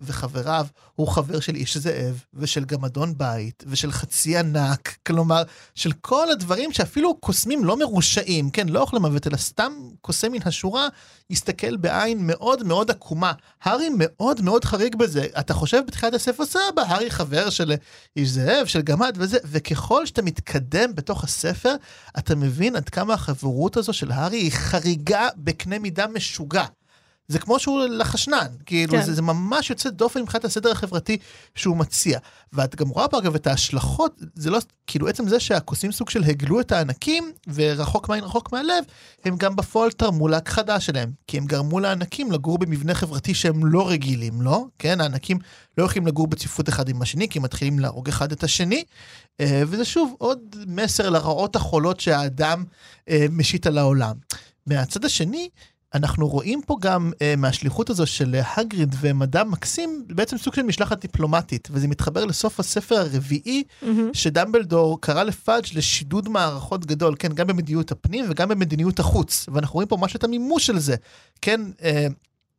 וחבריו, 0.00 0.66
הוא 0.94 1.08
חבר 1.08 1.40
של 1.40 1.54
איש 1.54 1.76
זאב, 1.76 2.24
ושל 2.34 2.64
גמדון 2.64 3.18
בית, 3.18 3.64
ושל 3.66 3.92
חצי 3.92 4.36
ענק, 4.36 4.96
כלומר, 5.06 5.42
של 5.74 5.92
כל 5.92 6.30
הדברים 6.30 6.72
שאפילו 6.72 7.16
קוסמים 7.16 7.64
לא 7.64 7.76
מרושעים, 7.76 8.50
כן, 8.50 8.68
לא 8.68 8.80
אוכל 8.80 8.96
למוות, 8.96 9.26
אלא 9.26 9.36
סתם 9.36 9.72
קוסם 10.00 10.32
מן 10.32 10.38
השורה, 10.44 10.88
יסתכל 11.30 11.76
בעין 11.76 12.26
מאוד 12.26 12.62
מאוד 12.62 12.90
עקומה. 12.90 13.32
הארי 13.62 13.88
מאוד 13.98 14.40
מאוד 14.40 14.64
חריג 14.64 14.96
בזה. 14.96 15.26
אתה 15.38 15.54
חושב 15.54 15.82
בתחילת 15.86 16.14
הספר, 16.14 16.44
סבא, 16.44 16.82
הארי 16.86 17.10
חבר 17.10 17.50
של 17.50 17.72
איש 18.16 18.28
זאב, 18.28 18.66
של 18.66 18.82
גמד 18.82 19.16
וזה, 19.18 19.38
וככל 19.44 20.06
שאתה 20.06 20.22
מתקדם 20.22 20.94
בתוך 20.94 21.24
הספר, 21.24 21.74
אתה 22.18 22.34
מבין 22.34 22.76
עד 22.76 22.88
כמה 22.88 23.14
החברות 23.14 23.76
הזו 23.76 23.92
של 23.92 24.12
הארי 24.12 24.36
היא 24.36 24.52
חריגה 24.52 25.28
בקנה 25.36 25.78
מידה 25.78 26.06
משוגע. 26.06 26.64
זה 27.28 27.38
כמו 27.38 27.58
שהוא 27.58 27.84
לחשנן, 27.84 28.46
כאילו 28.66 28.92
כן. 28.92 29.02
זה, 29.02 29.14
זה 29.14 29.22
ממש 29.22 29.70
יוצא 29.70 29.90
דופן 29.90 30.22
מבחינת 30.22 30.44
הסדר 30.44 30.70
החברתי 30.70 31.18
שהוא 31.54 31.76
מציע. 31.76 32.18
ואת 32.52 32.76
גם 32.76 32.88
רואה 32.88 33.08
פה 33.08 33.18
אגב 33.18 33.34
את 33.34 33.46
ההשלכות, 33.46 34.20
זה 34.34 34.50
לא, 34.50 34.58
כאילו 34.86 35.08
עצם 35.08 35.28
זה 35.28 35.40
שהכוסים 35.40 35.92
סוג 35.92 36.10
של 36.10 36.24
הגלו 36.24 36.60
את 36.60 36.72
הענקים, 36.72 37.32
ורחוק 37.54 38.08
מעין 38.08 38.24
רחוק 38.24 38.52
מהלב, 38.52 38.84
הם 39.24 39.36
גם 39.36 39.56
בפועל 39.56 39.90
תרמו 39.90 40.28
להכחדה 40.28 40.80
שלהם. 40.80 41.10
כי 41.26 41.38
הם 41.38 41.46
גרמו 41.46 41.80
לענקים 41.80 42.32
לגור 42.32 42.58
במבנה 42.58 42.94
חברתי 42.94 43.34
שהם 43.34 43.66
לא 43.66 43.88
רגילים, 43.88 44.42
לא? 44.42 44.64
כן, 44.78 45.00
הענקים 45.00 45.38
לא 45.78 45.84
יכולים 45.84 46.06
לגור 46.06 46.26
בצפיפות 46.26 46.68
אחד 46.68 46.88
עם 46.88 47.02
השני, 47.02 47.28
כי 47.28 47.38
הם 47.38 47.42
מתחילים 47.42 47.78
להרוג 47.78 48.08
אחד 48.08 48.32
את 48.32 48.44
השני. 48.44 48.84
אה, 49.40 49.62
וזה 49.66 49.84
שוב 49.84 50.14
עוד 50.18 50.56
מסר 50.66 51.10
לרעות 51.10 51.56
החולות 51.56 52.00
שהאדם 52.00 52.64
אה, 53.08 53.26
משית 53.30 53.66
על 53.66 53.78
העולם. 53.78 54.16
מהצד 54.66 55.04
השני, 55.04 55.48
אנחנו 55.96 56.28
רואים 56.28 56.60
פה 56.66 56.76
גם 56.80 57.12
uh, 57.14 57.40
מהשליחות 57.40 57.90
הזו 57.90 58.06
של 58.06 58.34
הגריד 58.56 58.94
ומדע 59.00 59.44
מקסים, 59.44 60.04
בעצם 60.06 60.38
סוג 60.38 60.54
של 60.54 60.62
משלחת 60.62 61.00
דיפלומטית, 61.00 61.68
וזה 61.70 61.88
מתחבר 61.88 62.24
לסוף 62.24 62.60
הספר 62.60 62.94
הרביעי, 62.94 63.62
mm-hmm. 63.82 63.86
שדמבלדור 64.12 65.00
קרא 65.00 65.22
לפאג' 65.22 65.64
לשידוד 65.74 66.28
מערכות 66.28 66.86
גדול, 66.86 67.14
כן, 67.18 67.32
גם 67.32 67.46
במדיניות 67.46 67.92
הפנים 67.92 68.24
וגם 68.28 68.48
במדיניות 68.48 68.98
החוץ, 68.98 69.46
ואנחנו 69.52 69.74
רואים 69.74 69.88
פה 69.88 69.96
ממש 69.96 70.16
את 70.16 70.24
המימוש 70.24 70.66
של 70.66 70.78
זה, 70.78 70.96
כן, 71.42 71.60
uh, 71.78 71.82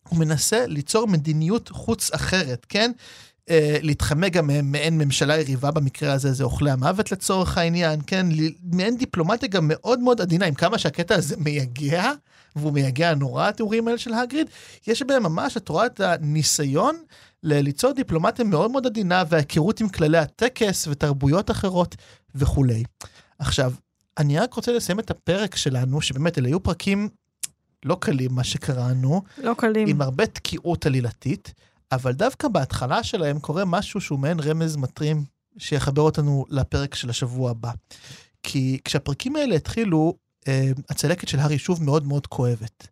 הוא 0.09 0.19
מנסה 0.19 0.65
ליצור 0.67 1.07
מדיניות 1.07 1.69
חוץ 1.69 2.11
אחרת, 2.11 2.65
כן? 2.69 2.91
Uh, 3.45 3.49
להתחמק 3.81 4.33
גם 4.33 4.49
מעין 4.63 4.97
ממשלה 4.97 5.37
יריבה 5.37 5.71
במקרה 5.71 6.13
הזה, 6.13 6.33
זה 6.33 6.43
אוכלי 6.43 6.71
המוות 6.71 7.11
לצורך 7.11 7.57
העניין, 7.57 7.99
כן? 8.07 8.27
מעין 8.63 8.97
דיפלומטיה 8.97 9.49
גם 9.49 9.67
מאוד 9.67 9.99
מאוד 9.99 10.21
עדינה, 10.21 10.45
עם 10.45 10.53
כמה 10.53 10.77
שהקטע 10.77 11.15
הזה 11.15 11.35
מייגע, 11.37 12.11
והוא 12.57 12.73
מייגע 12.73 13.13
נורא 13.13 13.47
התיאורים 13.47 13.87
האלה 13.87 13.97
של 13.97 14.13
הגריד, 14.13 14.47
יש 14.87 15.01
בהם 15.01 15.23
ממש, 15.23 15.57
את 15.57 15.69
רואה 15.69 15.85
את 15.85 15.99
הניסיון 15.99 16.95
ליצור 17.43 17.91
דיפלומטיה 17.91 18.45
מאוד 18.45 18.71
מאוד 18.71 18.85
עדינה 18.85 19.23
והיכרות 19.29 19.81
עם 19.81 19.89
כללי 19.89 20.17
הטקס 20.17 20.87
ותרבויות 20.87 21.51
אחרות 21.51 21.95
וכולי. 22.35 22.83
עכשיו, 23.39 23.73
אני 24.17 24.39
רק 24.39 24.53
רוצה 24.53 24.71
לסיים 24.71 24.99
את 24.99 25.11
הפרק 25.11 25.55
שלנו, 25.55 26.01
שבאמת 26.01 26.37
אלה 26.37 26.47
היו 26.47 26.63
פרקים 26.63 27.09
לא 27.85 27.97
קלים, 28.01 28.35
מה 28.35 28.43
שקראנו. 28.43 29.21
לא 29.37 29.53
קלים. 29.57 29.87
עם 29.87 30.01
הרבה 30.01 30.25
תקיעות 30.25 30.85
עלילתית, 30.85 31.53
אבל 31.91 32.11
דווקא 32.11 32.47
בהתחלה 32.47 33.03
שלהם 33.03 33.39
קורה 33.39 33.65
משהו 33.65 34.01
שהוא 34.01 34.19
מעין 34.19 34.39
רמז 34.39 34.75
מטרים 34.75 35.23
שיחבר 35.57 36.01
אותנו 36.01 36.45
לפרק 36.49 36.95
של 36.95 37.09
השבוע 37.09 37.51
הבא. 37.51 37.71
כי 38.43 38.79
כשהפרקים 38.85 39.35
האלה 39.35 39.55
התחילו, 39.55 40.13
הצלקת 40.89 41.27
של 41.27 41.39
הארי 41.39 41.57
שוב 41.57 41.83
מאוד 41.83 42.05
מאוד 42.05 42.27
כואבת. 42.27 42.87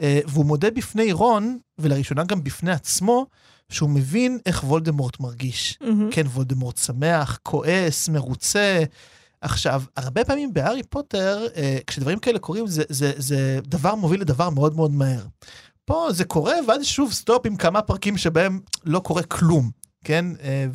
והוא 0.00 0.44
מודה 0.44 0.70
בפני 0.70 1.12
רון, 1.12 1.58
ולראשונה 1.78 2.24
גם 2.24 2.44
בפני 2.44 2.70
עצמו, 2.72 3.26
שהוא 3.68 3.90
מבין 3.90 4.38
איך 4.46 4.64
וולדמורט 4.64 5.20
מרגיש. 5.20 5.78
Mm-hmm. 5.82 5.86
כן, 6.14 6.26
וולדמורט 6.26 6.78
שמח, 6.78 7.38
כועס, 7.42 8.08
מרוצה. 8.08 8.84
עכשיו, 9.40 9.82
הרבה 9.96 10.24
פעמים 10.24 10.52
בהארי 10.52 10.82
פוטר, 10.82 11.46
אה, 11.56 11.78
כשדברים 11.86 12.18
כאלה 12.18 12.38
קורים, 12.38 12.66
זה, 12.66 12.82
זה, 12.88 13.12
זה 13.16 13.58
דבר 13.64 13.94
מוביל 13.94 14.20
לדבר 14.20 14.50
מאוד 14.50 14.76
מאוד 14.76 14.90
מהר. 14.92 15.24
פה 15.84 16.08
זה 16.10 16.24
קורה, 16.24 16.54
ואז 16.68 16.84
שוב 16.84 17.12
סטופ 17.12 17.46
עם 17.46 17.56
כמה 17.56 17.82
פרקים 17.82 18.16
שבהם 18.16 18.60
לא 18.84 18.98
קורה 18.98 19.22
כלום, 19.22 19.70
כן? 20.04 20.24
אה, 20.42 20.66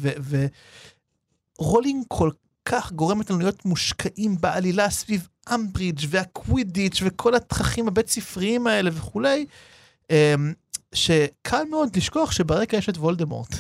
ורולינג 1.60 2.06
כל 2.08 2.32
כך 2.66 2.92
גורמת 2.92 3.30
לנו 3.30 3.40
להיות 3.40 3.66
מושקעים 3.66 4.36
בעלילה 4.40 4.90
סביב 4.90 5.28
אמברידג' 5.54 6.06
והקווידיץ' 6.10 7.00
וכל 7.04 7.36
התככים 7.36 7.88
הבית 7.88 8.10
ספריים 8.10 8.68
האלה 8.68 8.90
וכולי, 8.94 9.46
אה, 10.12 10.36
שקל 10.94 11.64
מאוד 11.70 11.96
לשכוח 11.96 12.32
שברקע 12.32 12.78
יש 12.78 12.90
את 12.90 12.98
וולדמורט. 12.98 13.56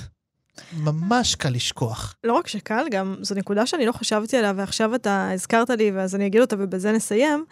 ממש 0.78 1.36
קל 1.36 1.50
לשכוח. 1.50 2.16
לא 2.24 2.34
רק 2.34 2.48
שקל, 2.48 2.84
גם 2.92 3.16
זו 3.22 3.36
נקודה 3.36 3.66
שאני 3.66 3.86
לא 3.86 3.92
חשבתי 3.92 4.38
עליה, 4.38 4.54
ועכשיו 4.56 4.96
אתה 4.96 5.32
הזכרת 5.34 5.70
לי, 5.70 5.92
ואז 5.92 6.16
אני 6.16 6.26
אגיד 6.26 6.42
אותה 6.42 6.56
ובזה 6.60 6.92
נסיים, 6.92 7.46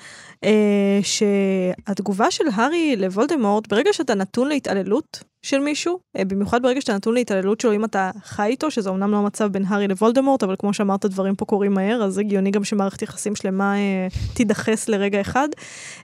אה, 0.43 0.99
שהתגובה 1.03 2.31
של 2.31 2.43
הארי 2.53 2.95
לוולדמורט, 2.95 3.67
ברגע 3.67 3.93
שאתה 3.93 4.15
נתון 4.15 4.47
להתעללות 4.47 5.23
של 5.41 5.59
מישהו, 5.59 5.99
אה, 6.17 6.25
במיוחד 6.25 6.61
ברגע 6.61 6.81
שאתה 6.81 6.93
נתון 6.93 7.13
להתעללות 7.13 7.61
שלו, 7.61 7.73
אם 7.73 7.85
אתה 7.85 8.11
חי 8.23 8.45
איתו, 8.45 8.71
שזה 8.71 8.89
אמנם 8.89 9.11
לא 9.11 9.17
המצב 9.17 9.51
בין 9.51 9.65
הארי 9.67 9.87
לוולדמורט, 9.87 10.43
אבל 10.43 10.55
כמו 10.59 10.73
שאמרת, 10.73 11.05
דברים 11.05 11.35
פה 11.35 11.45
קורים 11.45 11.73
מהר, 11.73 12.03
אז 12.03 12.17
הגיוני 12.17 12.51
גם 12.51 12.63
שמערכת 12.63 13.01
יחסים 13.01 13.35
שלמה 13.35 13.75
אה, 13.75 14.07
תידחס 14.33 14.89
לרגע 14.89 15.21
אחד. 15.21 15.49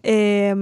אה, 0.05 0.53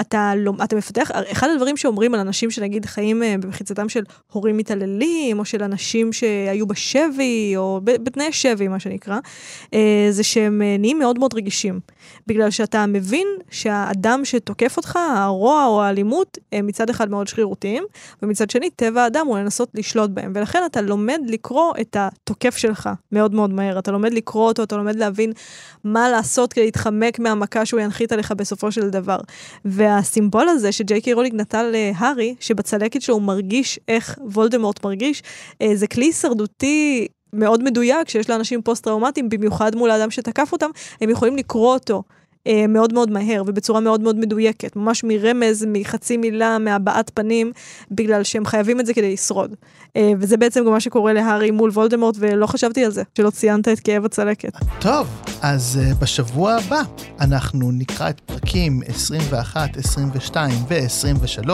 אתה, 0.00 0.32
לא, 0.36 0.52
אתה 0.64 0.76
מפתח, 0.76 1.10
אחד 1.32 1.48
הדברים 1.54 1.76
שאומרים 1.76 2.14
על 2.14 2.20
אנשים 2.20 2.50
שנגיד 2.50 2.86
חיים 2.86 3.22
אה, 3.22 3.34
במחיצתם 3.40 3.88
של 3.88 4.02
הורים 4.32 4.56
מתעללים, 4.56 5.38
או 5.38 5.44
של 5.44 5.62
אנשים 5.62 6.12
שהיו 6.12 6.66
בשבי, 6.66 7.52
או 7.56 7.80
בתנאי 7.84 8.32
שבי, 8.32 8.68
מה 8.68 8.80
שנקרא, 8.80 9.18
אה, 9.74 10.06
זה 10.10 10.22
שהם 10.22 10.62
אה, 10.62 10.76
נהיים 10.78 10.98
מאוד 10.98 11.18
מאוד 11.18 11.34
רגישים. 11.34 11.80
בגלל 12.26 12.50
שאתה 12.50 12.86
מבין 12.86 13.26
שהאדם 13.50 14.24
שתוקף 14.24 14.76
אותך, 14.76 14.98
הרוע 15.16 15.66
או 15.66 15.82
האלימות, 15.82 16.38
הם 16.52 16.66
מצד 16.66 16.90
אחד 16.90 17.10
מאוד 17.10 17.28
שרירותיים, 17.28 17.84
ומצד 18.22 18.50
שני, 18.50 18.70
טבע 18.70 19.02
האדם 19.02 19.26
הוא 19.26 19.38
לנסות 19.38 19.68
לשלוט 19.74 20.10
בהם. 20.10 20.32
ולכן 20.34 20.62
אתה 20.66 20.80
לומד 20.80 21.20
לקרוא 21.26 21.72
את 21.80 21.96
התוקף 21.98 22.56
שלך 22.56 22.90
מאוד 23.12 23.34
מאוד 23.34 23.50
מהר. 23.50 23.78
אתה 23.78 23.92
לומד 23.92 24.14
לקרוא 24.14 24.48
אותו, 24.48 24.62
אתה 24.62 24.76
לומד 24.76 24.96
להבין 24.96 25.32
מה 25.84 26.08
לעשות 26.08 26.52
כדי 26.52 26.64
להתחמק 26.64 27.18
מהמכה 27.18 27.66
שהוא 27.66 27.80
ינחית 27.80 28.12
עליך 28.12 28.32
בסופו 28.32 28.72
של 28.72 28.90
דבר. 28.90 29.18
והסימבול 29.64 30.48
הזה 30.48 30.72
שג'יי 30.72 31.00
קיי 31.00 31.12
רולינג 31.12 31.34
נתנה 31.34 31.66
להארי, 31.72 32.34
שבצלקת 32.40 33.02
שלו 33.02 33.14
הוא 33.14 33.22
מרגיש 33.22 33.80
איך 33.88 34.18
וולדמורט 34.22 34.84
מרגיש, 34.84 35.22
אה, 35.62 35.70
זה 35.74 35.86
כלי 35.86 36.06
הישרדותי 36.06 37.08
מאוד 37.32 37.64
מדויק, 37.64 38.08
שיש 38.08 38.30
לאנשים 38.30 38.62
פוסט-טראומטיים, 38.62 39.28
במיוחד 39.28 39.76
מול 39.76 39.90
האדם 39.90 40.10
שתקף 40.10 40.52
אותם, 40.52 40.70
הם 41.00 41.10
יכולים 41.10 41.36
לקרוא 41.36 41.74
אותו. 41.74 42.02
אה, 42.46 42.66
מאוד 42.68 42.92
מאוד 42.92 43.10
מהר 43.10 43.42
ובצורה 43.46 43.80
מאוד 43.80 44.00
מאוד 44.00 44.16
מדויקת, 44.18 44.76
ממש 44.76 45.04
מרמז, 45.04 45.66
מחצי 45.68 46.16
מילה, 46.16 46.58
מהבעת 46.58 47.10
פנים, 47.14 47.52
בגלל 47.90 48.22
שהם 48.22 48.46
חייבים 48.46 48.80
את 48.80 48.86
זה 48.86 48.94
כדי 48.94 49.12
לשרוד. 49.12 49.54
אה, 49.96 50.12
וזה 50.18 50.36
בעצם 50.36 50.64
גם 50.64 50.72
מה 50.72 50.80
שקורה 50.80 51.12
להארי 51.12 51.50
מול 51.50 51.70
וולדמורט, 51.70 52.16
ולא 52.18 52.46
חשבתי 52.46 52.84
על 52.84 52.90
זה, 52.90 53.02
שלא 53.14 53.30
ציינת 53.30 53.68
את 53.68 53.80
כאב 53.80 54.04
הצלקת. 54.04 54.52
טוב, 54.80 55.06
אז 55.42 55.80
uh, 55.82 56.02
בשבוע 56.02 56.54
הבא 56.54 56.80
אנחנו 57.20 57.70
נקרא 57.72 58.10
את 58.10 58.20
פרקים 58.20 58.80
21, 58.86 59.76
22 59.76 60.50
ו-23, 60.68 61.50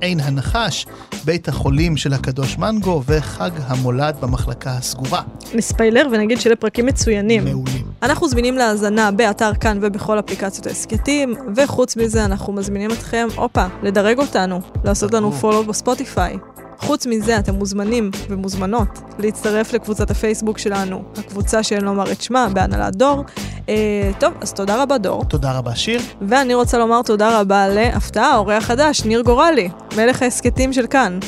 עין 0.00 0.20
הנחש, 0.20 0.86
בית 1.24 1.48
החולים 1.48 1.96
של 1.96 2.12
הקדוש 2.12 2.58
מנגו 2.58 3.02
וחג 3.06 3.50
המולד 3.66 4.16
במחלקה 4.20 4.70
הסגורה. 4.70 5.22
נספיילר 5.54 6.06
ונגיד 6.12 6.40
שאלה 6.40 6.56
פרקים 6.56 6.86
מצוינים. 6.86 7.44
מעולים. 7.44 7.86
אנחנו 8.02 8.28
זמינים 8.28 8.56
להאזנה 8.56 9.10
באתר 9.10 9.54
כאן 9.54 9.78
ובכל 9.82 10.18
אפליקציות 10.18 10.66
ההסכתים, 10.66 11.34
וחוץ 11.56 11.96
מזה 11.96 12.24
אנחנו 12.24 12.52
מזמינים 12.52 12.90
אתכם, 12.90 13.28
הופה, 13.36 13.66
לדרג 13.82 14.18
אותנו, 14.18 14.60
לעשות 14.84 15.14
לנו 15.14 15.32
פולו 15.32 15.64
בספוטיפיי. 15.64 16.36
חוץ 16.78 17.06
מזה, 17.06 17.38
אתם 17.38 17.54
מוזמנים 17.54 18.10
ומוזמנות 18.28 18.88
להצטרף 19.18 19.72
לקבוצת 19.72 20.10
הפייסבוק 20.10 20.58
שלנו, 20.58 21.02
הקבוצה 21.16 21.62
שאין 21.62 21.84
לומר 21.84 22.12
את 22.12 22.22
שמה, 22.22 22.48
בהנהלת 22.48 22.96
דור. 22.96 23.24
אה, 23.68 24.10
טוב, 24.18 24.32
אז 24.40 24.52
תודה 24.52 24.82
רבה 24.82 24.98
דור. 24.98 25.24
תודה 25.24 25.58
רבה 25.58 25.74
שיר. 25.74 26.00
ואני 26.28 26.54
רוצה 26.54 26.78
לומר 26.78 27.02
תודה 27.02 27.40
רבה 27.40 27.68
להפתעה, 27.68 28.36
אורח 28.36 28.64
חדש, 28.64 29.04
ניר 29.04 29.20
גורלי, 29.20 29.68
מלך 29.96 30.22
ההסכתים 30.22 30.72
של 30.72 30.86
כאן. 30.86 31.18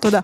תודה. 0.00 0.20